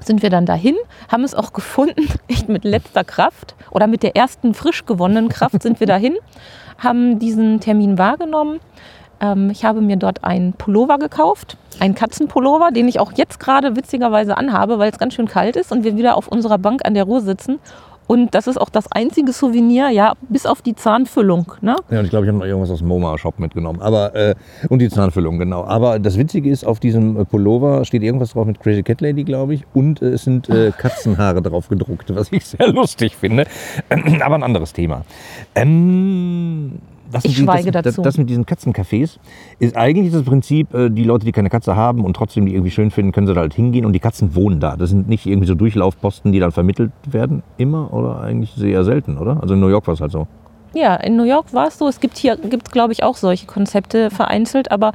sind 0.00 0.22
wir 0.22 0.30
dann 0.30 0.46
dahin, 0.46 0.76
haben 1.10 1.24
es 1.24 1.34
auch 1.34 1.52
gefunden, 1.52 2.08
echt 2.28 2.48
mit 2.48 2.64
letzter 2.64 3.04
Kraft 3.04 3.54
oder 3.70 3.86
mit 3.86 4.02
der 4.02 4.16
ersten 4.16 4.54
frisch 4.54 4.86
gewonnenen 4.86 5.28
Kraft 5.28 5.62
sind 5.62 5.80
wir 5.80 5.86
dahin, 5.86 6.16
haben 6.78 7.18
diesen 7.18 7.60
Termin 7.60 7.98
wahrgenommen. 7.98 8.60
Ähm, 9.20 9.50
ich 9.50 9.64
habe 9.64 9.80
mir 9.80 9.96
dort 9.96 10.24
einen 10.24 10.54
Pullover 10.54 10.98
gekauft, 10.98 11.56
einen 11.78 11.94
Katzenpullover, 11.94 12.70
den 12.70 12.88
ich 12.88 12.98
auch 12.98 13.12
jetzt 13.14 13.38
gerade 13.38 13.76
witzigerweise 13.76 14.36
anhabe, 14.36 14.78
weil 14.78 14.90
es 14.90 14.98
ganz 14.98 15.14
schön 15.14 15.28
kalt 15.28 15.56
ist 15.56 15.72
und 15.72 15.84
wir 15.84 15.96
wieder 15.96 16.16
auf 16.16 16.28
unserer 16.28 16.58
Bank 16.58 16.86
an 16.86 16.94
der 16.94 17.04
Ruhr 17.04 17.20
sitzen. 17.20 17.58
Und 18.10 18.34
das 18.34 18.48
ist 18.48 18.60
auch 18.60 18.70
das 18.70 18.90
einzige 18.90 19.30
Souvenir, 19.30 19.88
ja, 19.90 20.14
bis 20.28 20.44
auf 20.44 20.62
die 20.62 20.74
Zahnfüllung. 20.74 21.52
Ne? 21.60 21.76
Ja, 21.92 22.00
und 22.00 22.06
ich 22.06 22.10
glaube, 22.10 22.26
ich 22.26 22.28
habe 22.28 22.38
noch 22.38 22.44
irgendwas 22.44 22.72
aus 22.72 22.80
dem 22.80 22.88
MoMA-Shop 22.88 23.38
mitgenommen. 23.38 23.80
Aber, 23.80 24.16
äh, 24.16 24.34
und 24.68 24.80
die 24.80 24.88
Zahnfüllung, 24.88 25.38
genau. 25.38 25.62
Aber 25.64 26.00
das 26.00 26.18
Witzige 26.18 26.50
ist, 26.50 26.64
auf 26.64 26.80
diesem 26.80 27.20
äh, 27.20 27.24
Pullover 27.24 27.84
steht 27.84 28.02
irgendwas 28.02 28.32
drauf 28.32 28.46
mit 28.46 28.58
Crazy 28.58 28.82
Cat 28.82 29.00
Lady, 29.00 29.22
glaube 29.22 29.54
ich. 29.54 29.62
Und 29.74 30.02
äh, 30.02 30.06
es 30.06 30.24
sind 30.24 30.48
äh, 30.48 30.72
Katzenhaare 30.76 31.40
drauf 31.40 31.68
gedruckt, 31.68 32.12
was 32.16 32.32
ich 32.32 32.46
sehr 32.46 32.66
lustig 32.72 33.14
finde. 33.14 33.46
Aber 34.24 34.34
ein 34.34 34.42
anderes 34.42 34.72
Thema. 34.72 35.04
Ähm, 35.54 36.80
das 37.10 37.24
Ich 37.24 37.36
schweige 37.36 37.70
das, 37.70 37.82
dazu. 37.82 38.02
Das, 38.02 38.18
mit 38.18 38.30
diesen 38.30 38.44
Katzencafés 38.46 39.18
ist 39.58 39.76
eigentlich 39.76 40.12
das 40.12 40.22
Prinzip, 40.22 40.72
äh, 40.74 40.90
die 40.90 41.04
Leute, 41.04 41.24
die 41.24 41.32
keine 41.32 41.50
Katze 41.50 41.76
haben 41.76 42.04
und 42.04 42.14
trotzdem 42.14 42.46
die 42.46 42.52
irgendwie 42.54 42.70
schön 42.70 42.90
finden, 42.90 43.12
können 43.12 43.26
sie 43.26 43.34
da 43.34 43.40
halt 43.40 43.54
hingehen 43.54 43.84
und 43.84 43.92
die 43.92 44.00
Katzen 44.00 44.34
wohnen 44.34 44.60
da. 44.60 44.76
Das 44.76 44.90
sind 44.90 45.08
nicht 45.08 45.26
irgendwie 45.26 45.46
so 45.46 45.54
Durchlaufposten, 45.54 46.32
die 46.32 46.40
dann 46.40 46.52
vermittelt 46.52 46.92
werden, 47.10 47.42
immer 47.56 47.92
oder 47.92 48.20
eigentlich 48.20 48.52
sehr 48.52 48.84
selten, 48.84 49.18
oder? 49.18 49.40
Also 49.40 49.54
in 49.54 49.60
New 49.60 49.68
York 49.68 49.86
war 49.86 49.94
es 49.94 50.00
halt 50.00 50.12
so. 50.12 50.26
Ja, 50.74 50.94
in 50.96 51.16
New 51.16 51.24
York 51.24 51.52
war 51.52 51.68
es 51.68 51.78
so. 51.78 51.88
Es 51.88 52.00
gibt 52.00 52.16
hier, 52.16 52.36
gibt 52.36 52.70
glaube 52.70 52.92
ich, 52.92 53.02
auch 53.02 53.16
solche 53.16 53.46
Konzepte 53.46 54.10
vereinzelt, 54.10 54.70
aber 54.70 54.92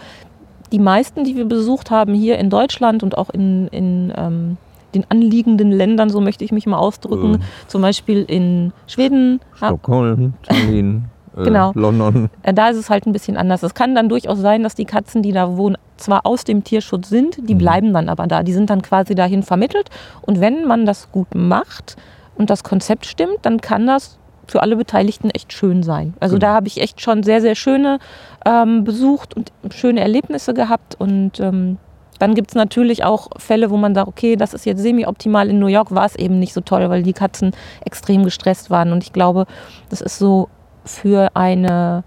die 0.72 0.80
meisten, 0.80 1.24
die 1.24 1.36
wir 1.36 1.46
besucht 1.46 1.92
haben 1.92 2.14
hier 2.14 2.38
in 2.38 2.50
Deutschland 2.50 3.04
und 3.04 3.18
auch 3.18 3.30
in, 3.30 3.68
in 3.68 4.14
ähm, 4.16 4.58
den 4.96 5.06
anliegenden 5.10 5.72
Ländern, 5.72 6.10
so 6.10 6.22
möchte 6.22 6.44
ich 6.44 6.52
mich 6.52 6.66
mal 6.66 6.78
ausdrücken, 6.78 7.36
Ähm. 7.36 7.42
zum 7.68 7.82
Beispiel 7.82 8.24
in 8.24 8.72
Schweden, 8.88 9.42
Stockholm, 9.56 10.34
Tallinn, 10.44 11.06
äh, 11.06 11.15
Genau. 11.44 11.72
London. 11.76 12.30
äh, 12.44 12.54
da 12.54 12.70
ist 12.70 12.78
es 12.78 12.90
halt 12.90 13.06
ein 13.06 13.12
bisschen 13.14 13.38
anders. 13.38 13.64
Es 13.64 13.74
kann 13.74 13.94
dann 13.96 14.10
durchaus 14.10 14.40
sein, 14.40 14.64
dass 14.64 14.76
die 14.76 14.86
Katzen, 14.86 15.22
die 15.22 15.32
da 15.32 15.58
wohnen, 15.58 15.78
zwar 15.98 16.26
aus 16.26 16.44
dem 16.44 16.64
Tierschutz 16.64 17.10
sind, 17.10 17.38
die 17.50 17.54
Mhm. 17.56 17.60
bleiben 17.60 17.94
dann 17.94 18.10
aber 18.10 18.28
da. 18.28 18.44
Die 18.44 18.54
sind 18.54 18.70
dann 18.70 18.82
quasi 18.82 19.16
dahin 19.16 19.44
vermittelt. 19.44 19.90
Und 20.22 20.40
wenn 20.42 20.66
man 20.66 20.86
das 20.86 21.12
gut 21.12 21.34
macht 21.36 21.96
und 22.36 22.50
das 22.50 22.64
Konzept 22.64 23.06
stimmt, 23.06 23.38
dann 23.44 23.62
kann 23.62 23.88
das 23.88 24.18
für 24.48 24.62
alle 24.62 24.76
Beteiligten 24.76 25.30
echt 25.32 25.54
schön 25.54 25.82
sein. 25.84 26.14
Also 26.20 26.36
Genau. 26.36 26.48
da 26.48 26.54
habe 26.54 26.68
ich 26.68 26.80
echt 26.80 27.02
schon 27.02 27.24
sehr, 27.24 27.42
sehr 27.42 27.56
schöne 27.56 28.00
ähm, 28.46 28.84
besucht 28.84 29.36
und 29.36 29.52
schöne 29.74 30.02
Erlebnisse 30.02 30.54
gehabt. 30.54 30.96
Und 31.00 31.40
ähm, 31.40 31.78
dann 32.20 32.36
gibt 32.36 32.52
es 32.52 32.56
natürlich 32.56 33.04
auch 33.04 33.28
Fälle, 33.38 33.72
wo 33.72 33.78
man 33.78 33.96
sagt, 33.96 34.08
okay, 34.08 34.36
das 34.36 34.54
ist 34.54 34.66
jetzt 34.66 34.82
semi-optimal. 34.82 35.50
In 35.50 35.60
New 35.60 35.68
York 35.68 35.94
war 35.96 36.06
es 36.06 36.16
eben 36.16 36.40
nicht 36.40 36.54
so 36.54 36.62
toll, 36.62 36.88
weil 36.90 37.04
die 37.04 37.14
Katzen 37.14 37.52
extrem 37.86 38.24
gestresst 38.24 38.70
waren. 38.70 38.92
Und 38.92 39.04
ich 39.04 39.12
glaube, 39.14 39.48
das 39.90 40.00
ist 40.02 40.20
so 40.20 40.48
für 40.86 41.30
eine 41.36 42.04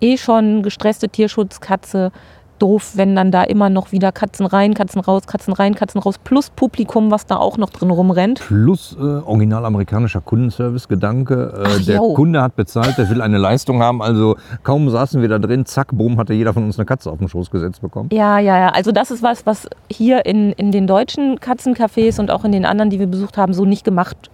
eh 0.00 0.16
schon 0.16 0.62
gestresste 0.62 1.08
Tierschutzkatze 1.08 2.12
doof, 2.58 2.92
wenn 2.94 3.16
dann 3.16 3.30
da 3.30 3.42
immer 3.42 3.68
noch 3.68 3.92
wieder 3.92 4.12
Katzen 4.12 4.46
rein, 4.46 4.74
Katzen 4.74 5.00
raus, 5.00 5.26
Katzen 5.26 5.52
rein, 5.52 5.74
Katzen 5.74 6.00
raus, 6.00 6.16
plus 6.22 6.50
Publikum, 6.50 7.10
was 7.10 7.26
da 7.26 7.36
auch 7.36 7.58
noch 7.58 7.70
drin 7.70 7.90
rumrennt. 7.90 8.40
Plus 8.40 8.96
äh, 8.98 9.02
original 9.02 9.64
amerikanischer 9.64 10.20
Kundenservice-Gedanke. 10.20 11.64
Äh, 11.64 11.82
der 11.84 11.96
jo. 11.96 12.14
Kunde 12.14 12.42
hat 12.42 12.56
bezahlt, 12.56 12.96
der 12.96 13.10
will 13.10 13.20
eine 13.20 13.38
Leistung 13.38 13.82
haben. 13.82 14.02
Also 14.02 14.36
kaum 14.62 14.88
saßen 14.88 15.20
wir 15.20 15.28
da 15.28 15.38
drin, 15.38 15.66
zack, 15.66 15.88
boom, 15.92 16.16
hatte 16.16 16.32
jeder 16.32 16.54
von 16.54 16.64
uns 16.64 16.78
eine 16.78 16.86
Katze 16.86 17.10
auf 17.10 17.18
den 17.18 17.28
Schoß 17.28 17.50
gesetzt 17.50 17.82
bekommen. 17.82 18.08
Ja, 18.12 18.38
ja, 18.38 18.58
ja. 18.58 18.68
Also 18.68 18.92
das 18.92 19.10
ist 19.10 19.22
was, 19.22 19.46
was 19.46 19.68
hier 19.90 20.24
in, 20.24 20.52
in 20.52 20.70
den 20.70 20.86
deutschen 20.86 21.40
Katzencafés 21.40 22.20
und 22.20 22.30
auch 22.30 22.44
in 22.44 22.52
den 22.52 22.64
anderen, 22.64 22.90
die 22.90 23.00
wir 23.00 23.08
besucht 23.08 23.36
haben, 23.36 23.52
so 23.52 23.64
nicht 23.64 23.84
gemacht 23.84 24.30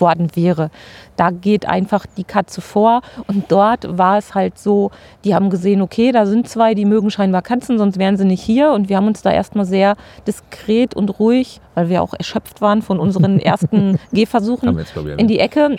worden 0.00 0.28
wäre. 0.34 0.70
Da 1.16 1.30
geht 1.30 1.66
einfach 1.66 2.06
die 2.16 2.24
Katze 2.24 2.60
vor 2.60 3.02
und 3.26 3.50
dort 3.50 3.98
war 3.98 4.18
es 4.18 4.34
halt 4.34 4.58
so, 4.58 4.90
die 5.24 5.34
haben 5.34 5.50
gesehen, 5.50 5.82
okay, 5.82 6.12
da 6.12 6.26
sind 6.26 6.48
zwei, 6.48 6.74
die 6.74 6.84
mögen 6.84 7.10
scheinbar 7.10 7.42
Katzen, 7.42 7.78
sonst 7.78 7.98
wären 7.98 8.16
sie 8.16 8.24
nicht 8.24 8.42
hier 8.42 8.72
und 8.72 8.88
wir 8.88 8.96
haben 8.96 9.06
uns 9.06 9.22
da 9.22 9.30
erstmal 9.30 9.64
sehr 9.64 9.96
diskret 10.26 10.94
und 10.94 11.18
ruhig, 11.18 11.60
weil 11.74 11.88
wir 11.88 12.02
auch 12.02 12.14
erschöpft 12.14 12.60
waren 12.60 12.82
von 12.82 12.98
unseren 12.98 13.38
ersten 13.40 13.98
Gehversuchen, 14.12 14.76
jetzt, 14.78 14.96
ich, 14.96 15.18
in 15.18 15.28
die 15.28 15.38
Ecke 15.38 15.76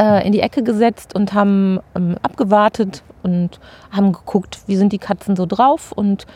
äh, 0.00 0.26
in 0.26 0.32
die 0.32 0.40
Ecke 0.40 0.62
gesetzt 0.62 1.14
und 1.14 1.34
haben 1.34 1.78
ähm, 1.94 2.16
abgewartet 2.22 3.02
und 3.22 3.60
haben 3.90 4.12
geguckt, 4.12 4.60
wie 4.66 4.76
sind 4.76 4.92
die 4.92 4.98
Katzen 4.98 5.36
so 5.36 5.44
drauf. 5.44 5.92
Und 5.92 6.26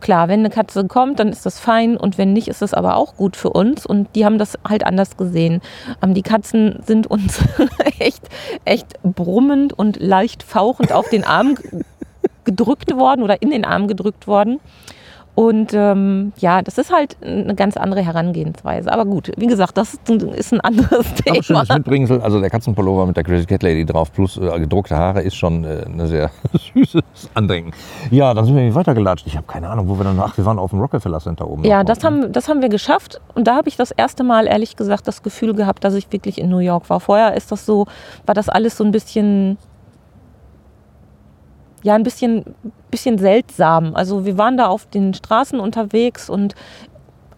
klar, 0.00 0.28
wenn 0.28 0.40
eine 0.40 0.50
Katze 0.50 0.86
kommt, 0.86 1.18
dann 1.18 1.28
ist 1.28 1.44
das 1.46 1.58
fein 1.58 1.96
und 1.96 2.18
wenn 2.18 2.32
nicht, 2.32 2.48
ist 2.48 2.62
das 2.62 2.74
aber 2.74 2.96
auch 2.96 3.16
gut 3.16 3.36
für 3.36 3.50
uns. 3.50 3.86
Und 3.86 4.14
die 4.14 4.24
haben 4.24 4.38
das 4.38 4.58
halt 4.66 4.84
anders 4.84 5.16
gesehen. 5.16 5.60
Ähm, 6.02 6.14
die 6.14 6.22
Katzen 6.22 6.80
sind 6.86 7.06
uns 7.06 7.40
echt, 7.98 8.28
echt 8.64 9.00
brummend 9.02 9.72
und 9.72 10.00
leicht 10.00 10.42
fauchend 10.42 10.92
auf 10.92 11.08
den 11.08 11.24
Arm 11.24 11.56
gedrückt 12.44 12.94
worden 12.96 13.22
oder 13.22 13.42
in 13.42 13.50
den 13.50 13.64
Arm 13.64 13.88
gedrückt 13.88 14.26
worden. 14.26 14.60
Und 15.38 15.72
ähm, 15.72 16.32
ja, 16.38 16.62
das 16.62 16.78
ist 16.78 16.92
halt 16.92 17.16
eine 17.22 17.54
ganz 17.54 17.76
andere 17.76 18.04
Herangehensweise. 18.04 18.92
Aber 18.92 19.04
gut, 19.04 19.30
wie 19.36 19.46
gesagt, 19.46 19.76
das 19.76 19.94
ist 20.34 20.52
ein 20.52 20.60
anderes 20.62 21.06
Aber 21.06 21.14
Thema. 21.14 21.42
schönes 21.44 21.68
Mitbringsel, 21.68 22.20
also 22.22 22.40
der 22.40 22.50
Katzenpullover 22.50 23.06
mit 23.06 23.16
der 23.16 23.22
Crazy 23.22 23.46
Cat 23.46 23.62
Lady 23.62 23.86
drauf 23.86 24.12
plus 24.12 24.36
äh, 24.36 24.58
gedruckte 24.58 24.96
Haare 24.96 25.22
ist 25.22 25.36
schon 25.36 25.62
äh, 25.62 25.84
eine 25.86 26.08
sehr 26.08 26.32
süßes 26.74 27.30
Andenken. 27.34 27.70
Ja, 28.10 28.34
dann 28.34 28.46
sind 28.46 28.56
wir 28.56 28.74
weitergelatscht. 28.74 29.28
Ich 29.28 29.36
habe 29.36 29.46
keine 29.46 29.68
Ahnung, 29.68 29.88
wo 29.88 29.96
wir 29.96 30.02
dann, 30.02 30.18
ach, 30.18 30.36
wir 30.36 30.44
waren 30.44 30.58
auf 30.58 30.70
dem 30.70 30.80
Rockefeller 30.80 31.20
Center 31.20 31.48
oben. 31.48 31.62
Ja, 31.62 31.84
das 31.84 32.02
haben, 32.02 32.32
das 32.32 32.48
haben 32.48 32.60
wir 32.60 32.68
geschafft. 32.68 33.20
Und 33.36 33.46
da 33.46 33.54
habe 33.54 33.68
ich 33.68 33.76
das 33.76 33.92
erste 33.92 34.24
Mal, 34.24 34.48
ehrlich 34.48 34.74
gesagt, 34.74 35.06
das 35.06 35.22
Gefühl 35.22 35.54
gehabt, 35.54 35.84
dass 35.84 35.94
ich 35.94 36.10
wirklich 36.12 36.38
in 36.38 36.48
New 36.48 36.58
York 36.58 36.90
war. 36.90 36.98
Vorher 36.98 37.36
ist 37.36 37.52
das 37.52 37.64
so, 37.64 37.86
war 38.26 38.34
das 38.34 38.48
alles 38.48 38.76
so 38.76 38.82
ein 38.82 38.90
bisschen, 38.90 39.56
ja, 41.82 41.94
ein 41.94 42.02
bisschen, 42.02 42.44
bisschen 42.90 43.18
seltsam. 43.18 43.94
Also 43.94 44.24
wir 44.24 44.36
waren 44.38 44.56
da 44.56 44.66
auf 44.66 44.86
den 44.86 45.14
Straßen 45.14 45.60
unterwegs 45.60 46.28
und 46.30 46.54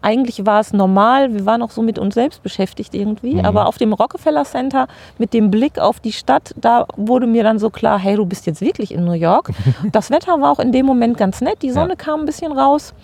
eigentlich 0.03 0.47
war 0.47 0.61
es 0.61 0.73
normal, 0.73 1.35
wir 1.35 1.45
waren 1.45 1.61
auch 1.61 1.71
so 1.71 1.83
mit 1.83 1.99
uns 1.99 2.15
selbst 2.15 2.43
beschäftigt 2.43 2.95
irgendwie, 2.95 3.35
Mhm. 3.35 3.45
aber 3.45 3.67
auf 3.67 3.77
dem 3.77 3.93
Rockefeller 3.93 4.45
Center 4.45 4.87
mit 5.19 5.35
dem 5.35 5.51
Blick 5.51 5.79
auf 5.79 6.01
die 6.01 6.13
Stadt, 6.13 6.55
da 6.59 6.87
wurde 6.97 7.27
mir 7.27 7.43
dann 7.43 7.59
so 7.59 7.69
klar, 7.69 7.99
hey, 7.99 8.17
du 8.17 8.25
bist 8.25 8.47
jetzt 8.47 8.63
wirklich 8.63 8.95
in 8.95 9.05
New 9.05 9.13
York. 9.13 9.51
Das 9.93 10.11
Wetter 10.11 10.41
war 10.41 10.53
auch 10.53 10.59
in 10.59 10.73
dem 10.73 10.87
Moment 10.87 11.19
ganz 11.19 11.43
nett, 11.43 11.61
die 11.61 11.71
Sonne 11.71 11.91
Ja. 11.91 11.95
kam 11.97 12.21
ein 12.21 12.25
bisschen 12.27 12.51
raus 12.53 12.95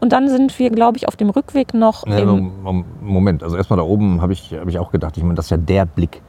und 0.00 0.12
dann 0.12 0.28
sind 0.28 0.58
wir, 0.58 0.68
glaube 0.68 0.98
ich, 0.98 1.08
auf 1.08 1.16
dem 1.16 1.30
Rückweg 1.30 1.72
noch 1.72 2.06
Ja, 2.06 2.22
Moment, 3.00 3.42
also 3.42 3.56
erstmal 3.56 3.78
da 3.78 3.84
oben 3.86 4.20
habe 4.20 4.34
ich, 4.34 4.52
hab 4.52 4.68
ich 4.68 4.78
auch 4.78 4.90
gedacht, 4.92 5.16
ich 5.16 5.22
meine, 5.22 5.36
das 5.36 5.46
ist 5.46 5.50
ja 5.52 5.56
der 5.56 5.86
Blick. 5.86 6.20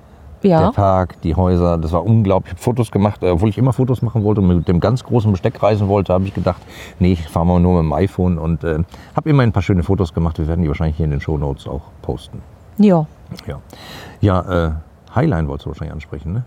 Der 0.43 0.59
ja, 0.59 0.71
Park, 0.71 1.21
die 1.21 1.35
Häuser, 1.35 1.77
das 1.77 1.91
war 1.93 2.05
unglaublich. 2.05 2.51
Ich 2.53 2.57
habe 2.57 2.63
Fotos 2.63 2.91
gemacht, 2.91 3.23
äh, 3.23 3.29
obwohl 3.29 3.49
ich 3.49 3.57
immer 3.57 3.73
Fotos 3.73 4.01
machen 4.01 4.23
wollte 4.23 4.41
und 4.41 4.47
mit 4.47 4.67
dem 4.67 4.79
ganz 4.79 5.03
großen 5.03 5.31
Besteck 5.31 5.61
reisen 5.63 5.87
wollte, 5.87 6.13
habe 6.13 6.25
ich 6.25 6.33
gedacht, 6.33 6.61
nee, 6.99 7.13
ich 7.13 7.27
fahre 7.27 7.45
mal 7.45 7.59
nur 7.59 7.81
mit 7.81 7.89
dem 7.91 7.93
iPhone 7.93 8.37
und 8.37 8.63
äh, 8.63 8.79
habe 9.15 9.29
immerhin 9.29 9.49
ein 9.49 9.53
paar 9.53 9.63
schöne 9.63 9.83
Fotos 9.83 10.13
gemacht. 10.13 10.37
Wir 10.37 10.47
werden 10.47 10.61
die 10.61 10.67
wahrscheinlich 10.67 10.97
hier 10.97 11.05
in 11.05 11.11
den 11.11 11.21
Shownotes 11.21 11.67
auch 11.67 11.81
posten. 12.01 12.41
ja. 12.77 13.05
Ja, 13.47 13.59
ja 14.21 14.67
äh, 14.67 14.71
Highline 15.15 15.47
wolltest 15.47 15.65
du 15.65 15.69
wahrscheinlich 15.71 15.93
ansprechen, 15.93 16.33
ne? 16.33 16.43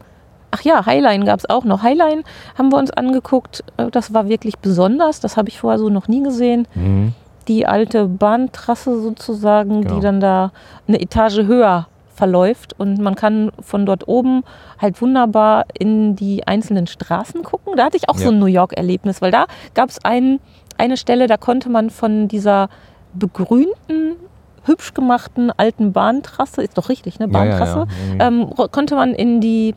Ach 0.53 0.61
ja, 0.63 0.87
Highline 0.87 1.25
gab 1.25 1.41
es 1.41 1.51
auch 1.51 1.65
noch. 1.65 1.83
Highline 1.83 2.23
haben 2.57 2.71
wir 2.71 2.79
uns 2.79 2.91
angeguckt. 2.93 3.65
Äh, 3.77 3.91
Das 3.91 4.15
war 4.15 4.29
wirklich 4.29 4.59
besonders. 4.59 5.19
Das 5.21 5.37
habe 5.37 5.49
ich 5.49 5.59
vorher 5.59 5.79
so 5.79 5.89
noch 5.89 6.07
nie 6.09 6.23
gesehen. 6.23 6.69
Mhm. 6.75 7.13
die 7.49 7.65
alte 7.67 8.07
Bahntrasse 8.09 9.01
sozusagen, 9.01 9.83
Genau. 9.83 9.95
die 9.95 10.01
dann 10.01 10.21
da 10.21 10.51
eine 10.89 11.01
Etage 11.01 11.39
höher 11.47 11.87
verläuft 12.17 12.75
und 12.79 12.99
man 12.99 13.15
kann 13.15 13.53
von 13.61 13.85
dort 13.87 14.09
oben 14.09 14.43
halt 14.81 15.01
wunderbar 15.03 15.67
in 15.79 16.17
die 16.17 16.47
einzelnen 16.47 16.87
Straßen 16.87 17.43
gucken. 17.43 17.75
Da 17.77 17.85
hatte 17.85 17.97
ich 17.97 18.09
auch 18.09 18.17
Ja. 18.19 18.25
so 18.27 18.29
ein 18.31 18.39
New 18.39 18.47
York-Erlebnis, 18.47 19.21
weil 19.23 19.31
da 19.31 19.47
gab 19.75 19.91
es 19.91 20.05
ein, 20.05 20.41
eine 20.79 20.97
Stelle, 20.97 21.27
da 21.27 21.37
konnte 21.37 21.69
man 21.69 21.91
von 21.91 22.27
dieser 22.29 22.69
begrünten, 23.15 24.17
hübsch 24.65 24.95
gemachten 24.95 25.53
alten 25.57 25.93
Bahntrasse, 25.93 26.63
ist 26.63 26.77
doch 26.79 26.89
richtig, 26.89 27.19
ne? 27.19 27.29
Ja, 27.31 27.45
ja, 27.45 27.51
Bahntrasse, 27.51 27.87
ja. 28.19 28.27
ähm, 28.27 28.51
konnte 28.73 28.95
man 28.97 29.13
in 29.15 29.41
die 29.41 29.75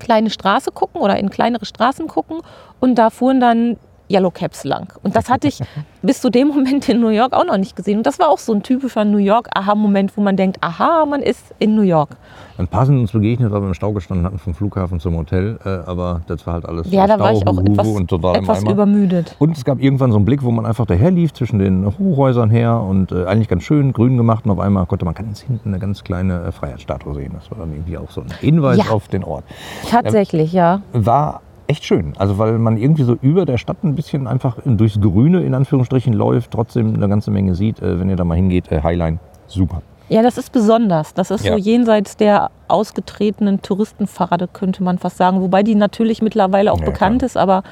kleine 0.00 0.30
Straße 0.30 0.72
gucken 0.72 1.00
oder 1.00 1.18
in 1.18 1.30
kleinere 1.30 1.64
Straßen 1.64 2.08
gucken 2.08 2.38
und 2.80 2.96
da 2.96 3.10
fuhren 3.10 3.40
dann 3.40 3.76
Yellow 4.10 4.30
Caps 4.30 4.64
lang. 4.64 4.92
Und 5.02 5.16
das 5.16 5.28
hatte 5.30 5.48
ich 5.48 5.60
bis 6.02 6.20
zu 6.20 6.30
dem 6.30 6.48
Moment 6.48 6.88
in 6.88 7.00
New 7.00 7.08
York 7.08 7.32
auch 7.32 7.44
noch 7.44 7.56
nicht 7.56 7.74
gesehen. 7.76 7.98
Und 7.98 8.06
das 8.06 8.18
war 8.18 8.28
auch 8.28 8.38
so 8.38 8.52
ein 8.52 8.62
typischer 8.62 9.04
New 9.04 9.18
York-Aha-Moment, 9.18 10.16
wo 10.16 10.20
man 10.20 10.36
denkt, 10.36 10.58
aha, 10.60 11.06
man 11.06 11.22
ist 11.22 11.54
in 11.58 11.74
New 11.74 11.82
York. 11.82 12.10
Ein 12.58 12.68
paar 12.68 12.86
sind 12.86 13.00
uns 13.00 13.10
begegnet, 13.12 13.50
weil 13.50 13.60
wir 13.62 13.66
im 13.68 13.74
Stau 13.74 13.92
gestanden 13.92 14.24
hatten 14.26 14.38
vom 14.38 14.54
Flughafen 14.54 15.00
zum 15.00 15.16
Hotel, 15.16 15.58
äh, 15.64 15.68
aber 15.68 16.20
das 16.28 16.46
war 16.46 16.54
halt 16.54 16.66
alles 16.66 16.88
Ja, 16.92 17.06
da 17.08 17.18
war 17.18 17.32
ich 17.32 17.44
auch 17.46 17.56
Huhu 17.56 17.64
etwas, 17.64 17.88
und 17.88 18.08
total 18.08 18.36
etwas 18.36 18.62
übermüdet. 18.62 19.34
Und 19.40 19.56
es 19.56 19.64
gab 19.64 19.80
irgendwann 19.80 20.12
so 20.12 20.18
einen 20.18 20.24
Blick, 20.24 20.42
wo 20.44 20.52
man 20.52 20.64
einfach 20.64 20.86
daher 20.86 21.10
lief 21.10 21.32
zwischen 21.32 21.58
den 21.58 21.84
Hochhäusern 21.98 22.50
her 22.50 22.80
und 22.80 23.10
äh, 23.10 23.24
eigentlich 23.24 23.48
ganz 23.48 23.64
schön 23.64 23.92
grün 23.92 24.16
gemacht 24.16 24.44
und 24.44 24.52
auf 24.52 24.60
einmal 24.60 24.86
konnte 24.86 25.04
man 25.04 25.14
ganz 25.14 25.40
hinten 25.40 25.70
eine 25.70 25.80
ganz 25.80 26.04
kleine 26.04 26.42
äh, 26.44 26.52
Freiheitsstatue 26.52 27.14
sehen. 27.14 27.32
Das 27.34 27.50
war 27.50 27.58
dann 27.58 27.72
irgendwie 27.72 27.98
auch 27.98 28.10
so 28.10 28.20
ein 28.20 28.28
Hinweis 28.40 28.78
Ja. 28.78 28.92
auf 28.92 29.08
den 29.08 29.24
Ort. 29.24 29.44
Tatsächlich, 29.90 30.52
ja. 30.52 30.80
War 30.92 31.40
echt 31.66 31.84
schön, 31.84 32.12
also 32.18 32.38
weil 32.38 32.58
man 32.58 32.76
irgendwie 32.76 33.04
so 33.04 33.16
über 33.22 33.44
der 33.46 33.58
Stadt 33.58 33.82
ein 33.84 33.94
bisschen 33.94 34.26
einfach 34.26 34.56
durchs 34.64 35.00
Grüne 35.00 35.42
in 35.42 35.54
Anführungsstrichen 35.54 36.12
läuft, 36.12 36.50
trotzdem 36.50 36.94
eine 36.94 37.08
ganze 37.08 37.30
Menge 37.30 37.54
sieht. 37.54 37.80
Äh, 37.80 37.98
wenn 38.00 38.08
ihr 38.10 38.16
da 38.16 38.24
mal 38.24 38.34
hingeht, 38.36 38.70
äh, 38.70 38.82
Highline, 38.82 39.18
super. 39.46 39.82
Ja, 40.10 40.22
das 40.22 40.36
ist 40.36 40.52
besonders. 40.52 41.14
Das 41.14 41.30
ist 41.30 41.44
Ja. 41.46 41.52
so 41.52 41.58
jenseits 41.58 42.16
der 42.18 42.50
ausgetretenen 42.68 43.62
Touristenpfade, 43.62 44.48
könnte 44.52 44.82
man 44.82 44.98
fast 44.98 45.16
sagen. 45.16 45.40
Wobei 45.40 45.62
die 45.62 45.74
natürlich 45.74 46.20
mittlerweile 46.20 46.72
auch 46.72 46.80
Ja, 46.80 46.84
bekannt 46.84 47.20
klar. 47.20 47.26
ist, 47.26 47.36
aber 47.38 47.62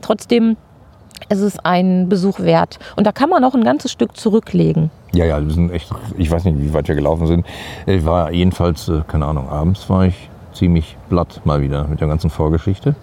trotzdem 0.00 0.56
ist 1.28 1.40
es 1.40 1.58
ein 1.58 2.08
Besuch 2.08 2.38
wert. 2.40 2.78
Und 2.96 3.06
da 3.06 3.12
kann 3.12 3.28
man 3.30 3.42
auch 3.44 3.54
ein 3.54 3.64
ganzes 3.64 3.90
Stück 3.90 4.16
zurücklegen. 4.16 4.90
Ja, 5.12 5.24
ja, 5.24 5.44
wir 5.44 5.52
sind 5.52 5.72
echt, 5.72 5.90
ich 6.18 6.30
weiß 6.30 6.44
nicht, 6.44 6.58
wie 6.60 6.72
weit 6.72 6.86
wir 6.88 6.94
gelaufen 6.94 7.26
sind. 7.26 7.46
Ich 7.86 8.04
war 8.04 8.32
jedenfalls, 8.32 8.88
äh, 8.88 9.00
keine 9.08 9.26
Ahnung, 9.26 9.48
abends 9.48 9.88
war 9.90 10.06
ich 10.06 10.30
ziemlich 10.52 10.96
platt 11.08 11.40
mal 11.44 11.60
wieder 11.62 11.86
mit 11.88 12.00
der 12.00 12.08
ganzen 12.08 12.30
Vorgeschichte. 12.30 12.94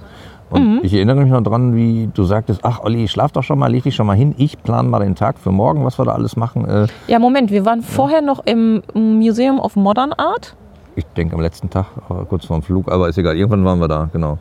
Und 0.49 0.83
ich 0.83 0.93
erinnere 0.93 1.17
mich 1.17 1.31
noch 1.31 1.41
dran, 1.43 1.75
wie 1.75 2.09
du 2.13 2.23
sagtest, 2.23 2.61
ach 2.63 2.79
Olli, 2.83 3.07
schlaf 3.07 3.31
doch 3.31 3.43
schon 3.43 3.59
mal, 3.59 3.67
leg 3.71 3.83
dich 3.83 3.95
schon 3.95 4.07
mal 4.07 4.15
hin. 4.15 4.33
Ich 4.37 4.61
plane 4.63 4.89
mal 4.89 4.99
den 4.99 5.15
Tag 5.15 5.37
für 5.37 5.51
morgen, 5.51 5.85
was 5.85 5.99
wir 5.99 6.05
da 6.05 6.13
alles 6.13 6.35
machen. 6.35 6.65
Äh, 6.67 6.87
Ja, 7.07 7.19
Moment, 7.19 7.51
wir 7.51 7.65
waren 7.65 7.81
vorher 7.81 8.21
noch 8.21 8.39
im 8.45 8.81
Museum 8.93 9.59
of 9.59 9.75
Modern 9.75 10.13
Art. 10.13 10.55
ich 10.95 11.05
denke 11.15 11.35
am 11.35 11.41
letzten 11.41 11.69
Tag, 11.69 11.85
äh, 12.09 12.25
kurz 12.27 12.45
vorm 12.45 12.61
Flug, 12.63 12.91
aber 12.91 13.09
ist 13.09 13.17
egal. 13.17 13.37
Irgendwann 13.37 13.63
waren 13.65 13.79
wir 13.79 13.87
da, 13.87 14.09
genau. 14.11 14.37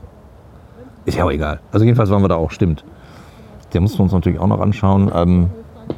Ist 1.05 1.17
ja 1.17 1.25
auch 1.25 1.31
egal. 1.31 1.61
Also 1.73 1.85
jedenfalls 1.85 2.11
waren 2.11 2.23
wir 2.23 2.29
da 2.29 2.37
auch, 2.37 2.51
stimmt. 2.51 2.85
Der 3.75 3.81
mussten 3.81 3.99
wir 3.99 4.05
uns 4.05 4.13
natürlich 4.13 4.39
auch 4.39 4.47
noch 4.47 4.61
anschauen. 4.61 5.11
Ähm, 5.15 5.51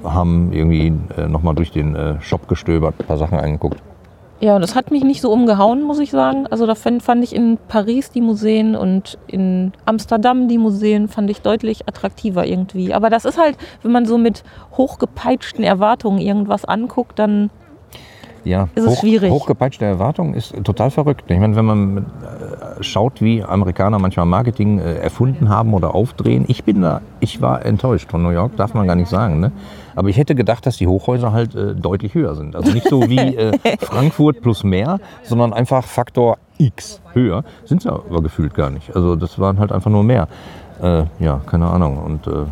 haben 0.05 0.53
irgendwie 0.53 0.92
äh, 1.16 1.29
nochmal 1.29 1.55
durch 1.55 1.70
den 1.73 1.94
äh, 1.96 2.20
Shop 2.20 2.46
gestöbert, 2.49 2.94
ein 2.99 3.07
paar 3.07 3.16
Sachen 3.18 3.38
angeguckt. 3.38 3.83
Ja, 4.40 4.59
das 4.59 4.74
hat 4.74 4.90
mich 4.90 5.05
nicht 5.05 5.20
so 5.20 5.31
umgehauen, 5.31 5.83
muss 5.83 5.98
ich 5.98 6.11
sagen. 6.11 6.46
Also 6.46 6.66
da 6.66 6.74
fand, 6.74 7.03
fand 7.03 7.22
ich 7.22 7.35
in 7.35 7.59
Paris 7.68 8.11
die 8.11 8.22
Museen 8.22 8.74
und 8.74 9.18
in 9.26 9.72
Amsterdam 9.85 10.48
die 10.48 10.57
Museen 10.57 11.09
fand 11.09 11.29
ich 11.29 11.42
deutlich 11.42 11.87
attraktiver 11.87 12.46
irgendwie. 12.46 12.94
Aber 12.94 13.11
das 13.11 13.26
ist 13.26 13.38
halt, 13.38 13.59
wenn 13.83 13.92
man 13.92 14.07
so 14.07 14.16
mit 14.16 14.42
hochgepeitschten 14.79 15.62
Erwartungen 15.62 16.18
irgendwas 16.18 16.64
anguckt, 16.64 17.18
dann 17.18 17.50
Ja, 18.42 18.70
Ist 18.74 18.87
es 18.87 19.00
schwierig. 19.00 19.31
Hochgepeitschte 19.31 19.85
Erwartung 19.85 20.33
ist 20.33 20.55
total 20.64 20.90
verrückt. 20.90 21.31
Ich 21.31 21.38
meine, 21.38 21.55
wenn 21.55 21.66
man 21.66 21.98
äh, 21.98 22.83
schaut, 22.83 23.20
wie 23.20 23.44
Amerikaner 23.44 23.98
manchmal 23.98 24.24
Marketing 24.24 24.79
äh, 24.79 24.94
erfunden 24.94 25.50
haben 25.50 25.74
oder 25.74 25.94
aufdrehen, 25.94 26.46
ich 26.48 26.64
bin 26.64 26.81
da, 26.81 27.03
ich 27.20 27.42
war 27.42 27.66
enttäuscht 27.66 28.11
von 28.11 28.22
New 28.22 28.31
York, 28.31 28.57
darf 28.57 28.72
man 28.72 28.87
gar 28.87 28.96
nicht 28.96 29.11
sagen. 29.11 29.40
Ne? 29.40 29.53
Aber 30.01 30.09
ich 30.09 30.17
hätte 30.17 30.35
gedacht, 30.35 30.65
dass 30.65 30.79
die 30.79 30.87
Hochhäuser 30.87 31.31
halt 31.31 31.55
äh, 31.55 31.75
deutlich 31.75 32.15
höher 32.15 32.35
sind. 32.35 32.57
Also 32.57 32.73
nicht 32.73 32.89
so 32.89 33.07
wie 33.11 33.19
äh, 33.19 33.53
Frankfurt 33.81 34.41
plus 34.41 34.65
mehr, 34.65 34.99
sondern 35.25 35.53
einfach 35.53 35.85
Faktor 35.85 36.39
X 36.57 37.03
höher. 37.13 37.45
Sind 37.67 37.83
sie 37.83 37.93
aber 37.93 38.23
gefühlt 38.23 38.55
gar 38.55 38.71
nicht. 38.71 38.97
Also 38.97 39.15
das 39.15 39.39
waren 39.39 39.59
halt 39.59 39.73
einfach 39.73 39.91
nur 39.91 40.03
mehr. 40.03 40.27
Äh, 40.81 41.05
ja, 41.19 41.43
keine 41.45 41.67
Ahnung. 41.67 41.99
Und 41.99 42.27
äh, 42.27 42.47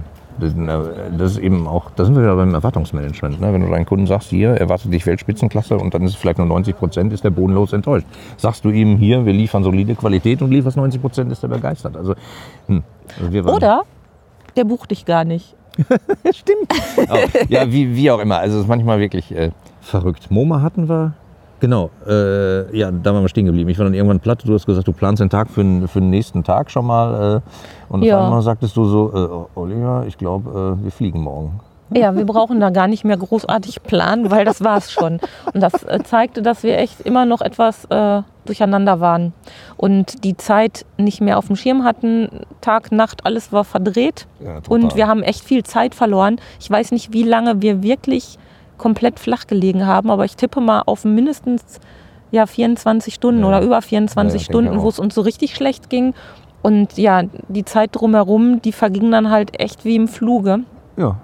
das 1.17 1.33
ist 1.33 1.39
eben 1.39 1.67
auch, 1.67 1.91
da 1.97 2.05
sind 2.05 2.17
wir 2.17 2.23
wieder 2.23 2.37
beim 2.37 2.53
Erwartungsmanagement. 2.53 3.41
Ne? 3.41 3.51
Wenn 3.51 3.63
du 3.63 3.71
deinen 3.71 3.87
Kunden 3.87 4.07
sagst, 4.07 4.29
hier 4.29 4.51
erwartet 4.51 4.93
dich 4.93 5.07
Weltspitzenklasse 5.07 5.79
und 5.79 5.95
dann 5.95 6.03
ist 6.03 6.11
es 6.11 6.17
vielleicht 6.19 6.37
nur 6.37 6.49
90 6.49 6.77
Prozent, 6.77 7.15
ist 7.15 7.25
der 7.25 7.31
bodenlos 7.31 7.73
enttäuscht. 7.73 8.07
Sagst 8.37 8.63
du 8.67 8.69
ihm 8.69 8.99
hier, 8.99 9.25
wir 9.25 9.33
liefern 9.33 9.65
solide 9.65 9.95
Qualität 9.95 10.43
und 10.43 10.51
lieferst 10.51 10.77
90 10.77 11.01
Prozent, 11.01 11.33
ist 11.33 11.43
er 11.43 11.49
begeistert. 11.49 11.97
Also, 11.97 12.15
hm. 12.67 12.83
also 13.19 13.55
Oder 13.55 13.85
der 14.55 14.65
bucht 14.65 14.91
dich 14.91 15.07
gar 15.07 15.25
nicht. 15.25 15.57
Stimmt. 16.35 16.73
ja, 17.49 17.71
wie, 17.71 17.95
wie 17.95 18.11
auch 18.11 18.19
immer. 18.19 18.39
Also 18.39 18.57
es 18.57 18.63
ist 18.63 18.69
manchmal 18.69 18.99
wirklich 19.01 19.35
äh, 19.35 19.51
verrückt. 19.81 20.31
MoMA 20.31 20.61
hatten 20.63 20.89
wir. 20.89 21.13
Genau, 21.61 21.91
äh, 22.07 22.77
ja, 22.77 22.91
da 22.93 23.13
waren 23.13 23.23
wir 23.25 23.29
stehen 23.29 23.47
geblieben. 23.47 23.69
Ich 23.69 23.79
war 23.79 23.85
dann 23.85 23.95
irgendwann 23.95 24.21
platt. 24.21 24.43
Du 24.47 24.55
hast 24.55 24.65
gesagt, 24.67 24.87
du 24.87 24.93
planst 24.93 25.21
den 25.21 25.29
Tag 25.29 25.51
für, 25.51 25.63
den- 25.63 25.89
für 25.89 26.01
den 26.01 26.11
nächsten 26.11 26.45
Tag 26.45 26.71
schon 26.71 26.87
mal. 26.87 27.39
Äh, 27.39 27.93
und 27.93 28.03
Ja. 28.05 28.19
auf 28.21 28.25
einmal 28.27 28.43
sagtest 28.43 28.77
du 28.77 28.85
so, 28.85 29.47
äh, 29.57 29.59
Oliver, 29.59 30.05
ich 30.07 30.17
glaube, 30.17 30.77
äh, 30.81 30.85
wir 30.85 30.91
fliegen 30.93 31.21
morgen. 31.21 31.59
Ja, 31.95 32.15
wir 32.15 32.27
brauchen 32.27 32.61
da 32.61 32.71
gar 32.71 32.87
nicht 32.87 33.05
mehr 33.05 33.17
großartig 33.17 33.83
planen, 33.83 34.31
weil 34.31 34.45
das 34.45 34.63
war's 34.63 34.93
schon. 34.93 35.21
Und 35.53 35.61
das 35.63 35.83
äh, 35.85 36.03
zeigte, 36.05 36.43
dass 36.43 36.63
wir 36.63 36.79
echt 36.79 37.01
immer 37.03 37.25
noch 37.25 37.41
etwas 37.41 37.87
äh, 37.87 38.23
durcheinander 38.45 39.01
waren 39.01 39.33
und 39.77 40.25
die 40.25 40.37
Zeit 40.37 40.85
nicht 40.99 41.21
mehr 41.21 41.39
auf 41.39 41.47
dem 41.47 41.57
Schirm 41.57 41.85
hatten. 41.85 42.29
Tag, 42.61 42.93
Nacht, 42.93 43.25
alles 43.25 43.53
war 43.53 43.65
verdreht. 43.65 44.27
Ja. 44.45 44.61
Und 44.69 44.97
wir 44.97 45.07
haben 45.07 45.23
echt 45.23 45.43
viel 45.45 45.65
Zeit 45.65 45.95
verloren. 45.95 46.37
Ich 46.61 46.71
weiß 46.71 46.93
nicht, 46.93 47.13
wie 47.13 47.23
lange 47.23 47.63
wir 47.63 47.83
wirklich 47.83 48.39
komplett 48.77 49.19
flach 49.19 49.47
gelegen 49.47 49.87
haben, 49.87 50.11
aber 50.11 50.25
ich 50.25 50.37
tippe 50.37 50.61
mal 50.61 50.83
auf 50.87 51.05
mindestens 51.05 51.81
ja, 52.31 52.47
24 52.47 53.15
Stunden 53.15 53.41
Ja. 53.41 53.49
oder 53.49 53.63
über 53.63 53.77
Ja, 53.77 53.81
24 53.81 54.43
ja, 54.43 54.45
Stunden, 54.45 54.75
ich 54.77 54.83
wo 54.83 54.89
es 54.89 54.99
uns 54.99 55.15
so 55.15 55.23
richtig 55.23 55.55
schlecht 55.55 55.89
ging. 55.91 56.15
Und 56.61 56.99
ja, 56.99 57.23
die 57.49 57.65
Zeit 57.65 57.91
drumherum, 57.93 58.61
die 58.61 58.73
verging 58.73 59.11
dann 59.11 59.31
halt 59.31 59.59
echt 59.59 59.85
wie 59.85 59.97
im 59.97 60.09
Fluge. 60.09 60.61
Ja. 60.97 61.17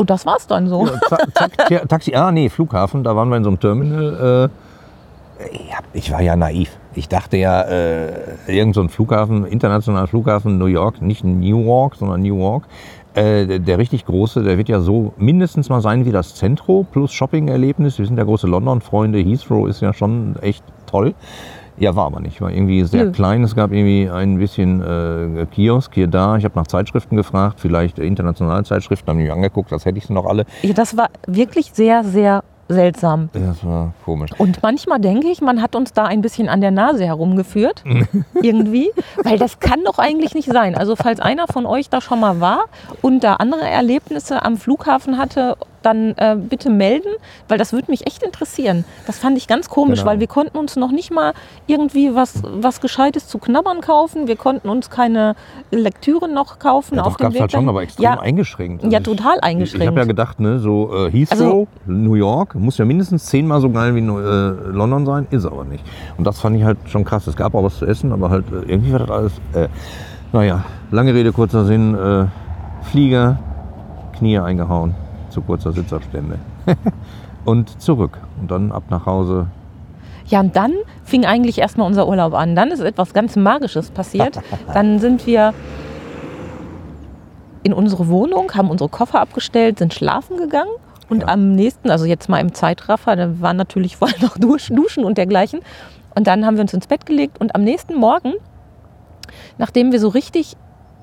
Und 0.00 0.08
das 0.08 0.24
war's 0.24 0.46
dann 0.46 0.66
so. 0.68 0.86
Ja, 0.86 0.98
zack, 1.08 1.26
zack, 1.34 1.56
Ta- 1.68 1.84
Taxi, 1.86 2.14
ah 2.14 2.32
nee, 2.32 2.48
Flughafen, 2.48 3.04
da 3.04 3.14
waren 3.14 3.28
wir 3.28 3.36
in 3.36 3.44
so 3.44 3.50
einem 3.50 3.60
Terminal. 3.60 4.50
Äh, 4.50 5.46
ich 5.92 6.10
war 6.10 6.22
ja 6.22 6.36
naiv. 6.36 6.70
Ich 6.94 7.08
dachte 7.08 7.36
ja, 7.36 7.62
äh, 7.62 8.12
irgend 8.46 8.74
so 8.74 8.80
ein 8.80 8.88
Flughafen, 8.88 9.44
internationaler 9.46 10.06
Flughafen 10.06 10.56
New 10.58 10.66
York, 10.66 11.02
nicht 11.02 11.22
Newark, 11.24 11.96
sondern 11.96 12.22
Newark. 12.22 12.64
Äh, 13.14 13.46
der, 13.46 13.58
der 13.58 13.78
richtig 13.78 14.06
große, 14.06 14.42
der 14.42 14.56
wird 14.56 14.68
ja 14.68 14.80
so 14.80 15.12
mindestens 15.18 15.68
mal 15.68 15.80
sein 15.82 16.04
wie 16.06 16.12
das 16.12 16.34
Centro 16.34 16.86
plus 16.90 17.12
Shopping-Erlebnis. 17.12 17.98
Wir 17.98 18.06
sind 18.06 18.16
ja 18.16 18.24
große 18.24 18.46
London-Freunde. 18.46 19.18
Heathrow 19.18 19.68
ist 19.68 19.80
ja 19.82 19.92
schon 19.92 20.36
echt 20.40 20.64
toll. 20.86 21.14
Ja, 21.80 21.96
war 21.96 22.06
aber 22.06 22.20
nicht. 22.20 22.40
War 22.42 22.50
irgendwie 22.50 22.84
sehr 22.84 23.06
Nö. 23.06 23.12
klein. 23.12 23.42
Es 23.42 23.56
gab 23.56 23.72
irgendwie 23.72 24.08
ein 24.08 24.38
bisschen 24.38 24.82
äh, 24.82 25.46
Kiosk 25.46 25.94
hier 25.94 26.08
da. 26.08 26.36
Ich 26.36 26.44
habe 26.44 26.56
nach 26.58 26.66
Zeitschriften 26.66 27.16
gefragt, 27.16 27.58
vielleicht 27.58 27.98
internationale 27.98 28.64
Zeitschriften, 28.64 29.08
haben 29.08 29.16
mich 29.16 29.32
angeguckt, 29.32 29.72
als 29.72 29.86
hätte 29.86 29.96
ich 29.96 30.06
sie 30.06 30.12
noch 30.12 30.26
alle. 30.26 30.44
Ja, 30.62 30.74
das 30.74 30.96
war 30.96 31.08
wirklich 31.26 31.72
sehr, 31.72 32.04
sehr 32.04 32.44
seltsam. 32.68 33.30
Das 33.32 33.64
war 33.64 33.94
komisch. 34.04 34.30
Und 34.38 34.62
manchmal 34.62 35.00
denke 35.00 35.28
ich, 35.28 35.40
man 35.40 35.62
hat 35.62 35.74
uns 35.74 35.92
da 35.92 36.04
ein 36.04 36.20
bisschen 36.20 36.48
an 36.48 36.60
der 36.60 36.70
Nase 36.70 37.04
herumgeführt. 37.04 37.82
irgendwie. 38.42 38.90
Weil 39.24 39.38
das 39.38 39.58
kann 39.58 39.80
doch 39.84 39.98
eigentlich 39.98 40.34
nicht 40.34 40.50
sein. 40.50 40.74
Also, 40.74 40.96
falls 40.96 41.18
einer 41.18 41.46
von 41.46 41.64
euch 41.66 41.88
da 41.88 42.00
schon 42.02 42.20
mal 42.20 42.40
war 42.40 42.64
und 43.02 43.24
da 43.24 43.34
andere 43.34 43.62
Erlebnisse 43.62 44.44
am 44.44 44.58
Flughafen 44.58 45.16
hatte, 45.16 45.56
dann 45.82 46.14
äh, 46.16 46.36
bitte 46.36 46.70
melden, 46.70 47.08
weil 47.48 47.58
das 47.58 47.72
würde 47.72 47.90
mich 47.90 48.06
echt 48.06 48.22
interessieren. 48.22 48.84
Das 49.06 49.18
fand 49.18 49.36
ich 49.38 49.46
ganz 49.48 49.68
komisch, 49.68 50.00
Genau. 50.00 50.10
weil 50.10 50.20
wir 50.20 50.26
konnten 50.26 50.56
uns 50.58 50.76
noch 50.76 50.90
nicht 50.92 51.10
mal 51.12 51.32
irgendwie 51.66 52.14
was, 52.14 52.42
was 52.44 52.80
Gescheites 52.80 53.28
zu 53.28 53.38
knabbern 53.38 53.80
kaufen. 53.80 54.26
Wir 54.28 54.36
konnten 54.36 54.68
uns 54.68 54.90
keine 54.90 55.34
Lektüre 55.70 56.28
noch 56.28 56.58
kaufen 56.58 56.96
Ja, 56.96 57.02
auf 57.02 57.12
doch, 57.14 57.18
gab 57.18 57.28
es 57.28 57.34
Weg 57.34 57.40
halt 57.42 57.52
schon, 57.52 57.68
aber 57.68 57.82
extrem 57.82 58.04
ja, 58.04 58.18
eingeschränkt. 58.20 58.84
ja, 58.84 58.98
ich- 58.98 59.04
total 59.04 59.36
Ich, 59.36 59.42
eingeschränkt. 59.44 59.82
ich 59.82 59.88
habe 59.88 60.00
ja 60.00 60.04
gedacht, 60.06 60.40
ne, 60.40 60.58
so 60.58 60.94
äh, 61.06 61.10
Heathrow, 61.10 61.38
Also- 61.40 61.66
New 61.86 62.14
York, 62.14 62.54
muss 62.54 62.78
ja 62.78 62.84
mindestens 62.84 63.26
zehnmal 63.26 63.60
so 63.60 63.70
geil 63.70 63.94
wie 63.94 64.00
äh, 64.00 64.70
London 64.72 65.06
sein, 65.06 65.26
ist 65.30 65.44
aber 65.46 65.64
nicht. 65.64 65.84
Und 66.18 66.26
das 66.26 66.40
fand 66.40 66.56
ich 66.56 66.64
halt 66.64 66.78
schon 66.86 67.04
krass. 67.04 67.26
Es 67.26 67.36
gab 67.36 67.54
auch 67.54 67.62
was 67.64 67.78
zu 67.78 67.86
essen, 67.86 68.12
aber 68.12 68.30
halt 68.30 68.44
äh, 68.52 68.70
irgendwie 68.70 68.92
war 68.92 68.98
das 69.00 69.10
alles, 69.10 69.32
äh, 69.54 69.68
naja, 70.32 70.64
lange 70.90 71.14
Rede, 71.14 71.32
kurzer 71.32 71.64
Sinn, 71.64 71.94
äh, 71.94 72.26
Flieger, 72.90 73.38
Knie 74.18 74.38
eingehauen, 74.38 74.94
zu 75.30 75.40
kurzer 75.42 75.72
Sitzabstände. 75.72 76.38
Und 77.46 77.80
zurück 77.80 78.18
und 78.38 78.50
dann 78.50 78.70
ab 78.70 78.82
nach 78.90 79.06
Hause. 79.06 79.46
Ja, 80.26 80.40
und 80.40 80.54
dann 80.56 80.74
fing 81.04 81.24
eigentlich 81.24 81.58
erstmal 81.58 81.86
unser 81.86 82.06
Urlaub 82.06 82.34
an. 82.34 82.54
Dann 82.54 82.70
ist 82.70 82.80
etwas 82.80 83.14
ganz 83.14 83.34
Magisches 83.34 83.90
passiert. 83.90 84.38
Dann 84.74 84.98
sind 84.98 85.26
wir 85.26 85.54
in 87.62 87.72
unsere 87.72 88.08
Wohnung, 88.08 88.52
haben 88.54 88.70
unsere 88.70 88.90
Koffer 88.90 89.20
abgestellt, 89.20 89.78
sind 89.78 89.94
schlafen 89.94 90.36
gegangen. 90.36 90.70
Und 91.08 91.22
Ja. 91.22 91.28
am 91.28 91.52
nächsten, 91.54 91.90
also 91.90 92.04
jetzt 92.04 92.28
mal 92.28 92.38
im 92.40 92.52
Zeitraffer, 92.52 93.16
da 93.16 93.40
waren 93.40 93.56
natürlich 93.56 93.96
vorher 93.96 94.20
noch 94.22 94.36
Dusch- 94.36 94.72
Duschen 94.74 95.04
und 95.04 95.16
dergleichen. 95.18 95.60
Und 96.14 96.26
dann 96.26 96.44
haben 96.44 96.56
wir 96.56 96.62
uns 96.62 96.74
ins 96.74 96.86
Bett 96.86 97.06
gelegt 97.06 97.40
und 97.40 97.54
am 97.54 97.62
nächsten 97.64 97.94
Morgen, 97.94 98.34
nachdem 99.58 99.92
wir 99.92 99.98
so 100.00 100.08
richtig 100.08 100.56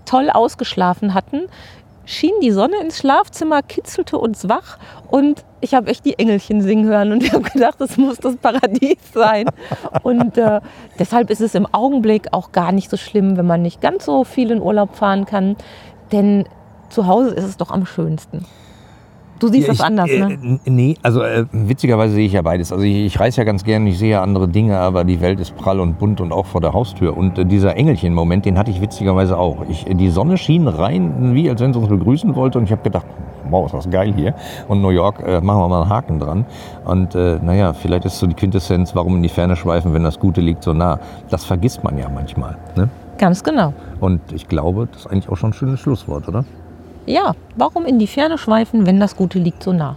toll 0.06 0.30
ausgeschlafen 0.30 1.14
hatten, 1.14 1.42
schien 2.08 2.34
die 2.42 2.52
Sonne 2.52 2.78
ins 2.82 2.98
Schlafzimmer, 3.00 3.62
kitzelte 3.62 4.18
uns 4.18 4.50
wach 4.50 4.80
und 5.12 5.44
ich 5.60 5.74
habe 5.74 5.92
echt 5.92 6.06
die 6.06 6.18
Engelchen 6.18 6.62
singen 6.62 6.86
hören 6.86 7.12
und 7.12 7.24
ich 7.24 7.34
habe 7.34 7.44
gedacht, 7.44 7.76
das 7.80 7.98
muss 7.98 8.18
das 8.18 8.38
Paradies 8.38 8.98
sein. 9.14 9.48
Und 10.02 10.38
äh, 10.38 10.62
deshalb 10.98 11.30
ist 11.30 11.42
es 11.42 11.54
im 11.54 11.68
Augenblick 11.72 12.28
auch 12.32 12.52
gar 12.52 12.72
nicht 12.72 12.90
so 12.90 12.98
schlimm, 12.98 13.38
wenn 13.38 13.46
man 13.46 13.62
nicht 13.62 13.82
ganz 13.82 14.06
so 14.06 14.24
viel 14.24 14.52
in 14.52 14.62
Urlaub 14.62 14.96
fahren 14.96 15.26
kann, 15.26 15.56
denn 16.12 16.48
zu 16.90 17.06
Hause 17.06 17.32
ist 17.32 17.44
es 17.44 17.58
doch 17.58 17.72
am 17.72 17.86
schönsten. 17.86 18.46
Du 19.40 19.48
siehst 19.48 19.68
Ja, 19.68 19.74
das 19.74 19.80
ich, 19.80 19.86
anders, 19.86 20.10
äh, 20.10 20.20
ne? 20.20 20.60
Nee, 20.66 20.96
also 21.04 21.22
äh, 21.22 21.46
witzigerweise 21.52 22.14
sehe 22.14 22.26
ich 22.26 22.34
ja 22.34 22.42
beides. 22.42 22.72
Also 22.72 22.84
ich, 22.84 23.06
ich 23.06 23.20
reise 23.20 23.38
ja 23.38 23.44
ganz 23.44 23.64
gern, 23.64 23.86
ich 23.86 23.98
sehe 23.98 24.12
ja 24.12 24.24
andere 24.24 24.48
Dinge, 24.48 24.78
aber 24.78 25.04
die 25.04 25.22
Welt 25.22 25.40
ist 25.40 25.56
prall 25.56 25.80
und 25.80 26.00
bunt 26.00 26.22
und 26.22 26.32
auch 26.32 26.46
vor 26.46 26.62
der 26.62 26.74
Haustür. 26.74 27.16
Und 27.16 27.38
äh, 27.38 27.46
dieser 27.46 27.76
Engelchen-Moment, 27.76 28.46
den 28.46 28.58
hatte 28.58 28.72
ich 28.72 28.82
witzigerweise 28.82 29.38
auch. 29.38 29.66
Ich, 29.70 29.86
die 29.86 30.10
Sonne 30.10 30.38
schien 30.38 30.68
rein, 30.68 31.34
wie 31.34 31.50
als 31.50 31.62
wenn 31.62 31.74
sie 31.74 31.80
uns 31.80 31.90
begrüßen 31.90 32.36
wollte. 32.36 32.58
Und 32.58 32.66
ich 32.66 32.72
habe 32.72 32.82
gedacht, 32.84 33.06
wow, 33.50 33.66
ist 33.66 33.74
das 33.74 33.90
geil 33.90 34.14
hier. 34.16 34.34
Und 34.68 34.82
New 34.82 34.90
York, 34.90 35.22
äh, 35.26 35.42
machen 35.42 35.60
wir 35.60 35.68
mal 35.68 35.82
einen 35.82 35.90
Haken 35.90 36.20
dran. 36.20 36.46
Und 36.86 37.16
äh, 37.16 37.40
naja, 37.42 37.74
vielleicht 37.74 38.06
ist 38.06 38.20
so 38.20 38.28
die 38.28 38.36
Quintessenz, 38.36 38.96
warum 38.96 39.18
in 39.18 39.24
die 39.24 39.30
Ferne 39.30 39.56
schweifen, 39.56 39.94
wenn 39.94 40.04
das 40.04 40.20
Gute 40.20 40.42
liegt 40.42 40.64
so 40.64 40.74
nah. 40.74 41.00
Das 41.30 41.46
vergisst 41.46 41.84
man 41.84 41.98
ja 41.98 42.10
manchmal. 42.10 42.58
Ne? 42.76 42.90
Ganz 43.18 43.44
genau. 43.44 43.74
Und 44.00 44.22
ich 44.34 44.48
glaube, 44.48 44.88
das 44.92 45.02
ist 45.02 45.08
eigentlich 45.08 45.30
auch 45.30 45.38
schon 45.38 45.52
ein 45.52 45.54
schönes 45.54 45.80
Schlusswort, 45.80 46.28
oder? 46.28 46.44
Ja, 47.08 47.34
warum 47.56 47.86
in 47.86 47.98
die 48.00 48.08
Ferne 48.08 48.38
schweifen, 48.38 48.86
wenn 48.86 49.00
das 49.00 49.16
Gute 49.16 49.40
liegt 49.40 49.64
so 49.64 49.72
nah? 49.72 49.96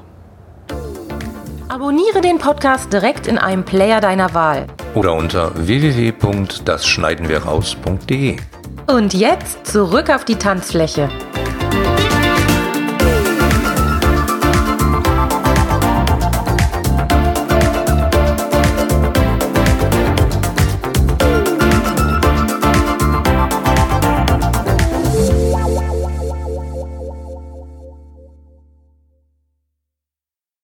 Abonniere 1.69 2.21
den 2.21 2.39
Podcast 2.39 2.93
direkt 2.93 3.27
in 3.27 3.37
einem 3.37 3.65
Player 3.65 4.01
deiner 4.01 4.33
Wahl. 4.33 4.69
Oder 4.95 5.15
unter 5.15 5.51
www.dasschneidenwirraus.de. 5.67 8.37
Und 8.87 9.13
jetzt 9.13 9.67
zurück 9.67 10.09
auf 10.09 10.25
die 10.25 10.37
Tanzfläche. 10.37 11.09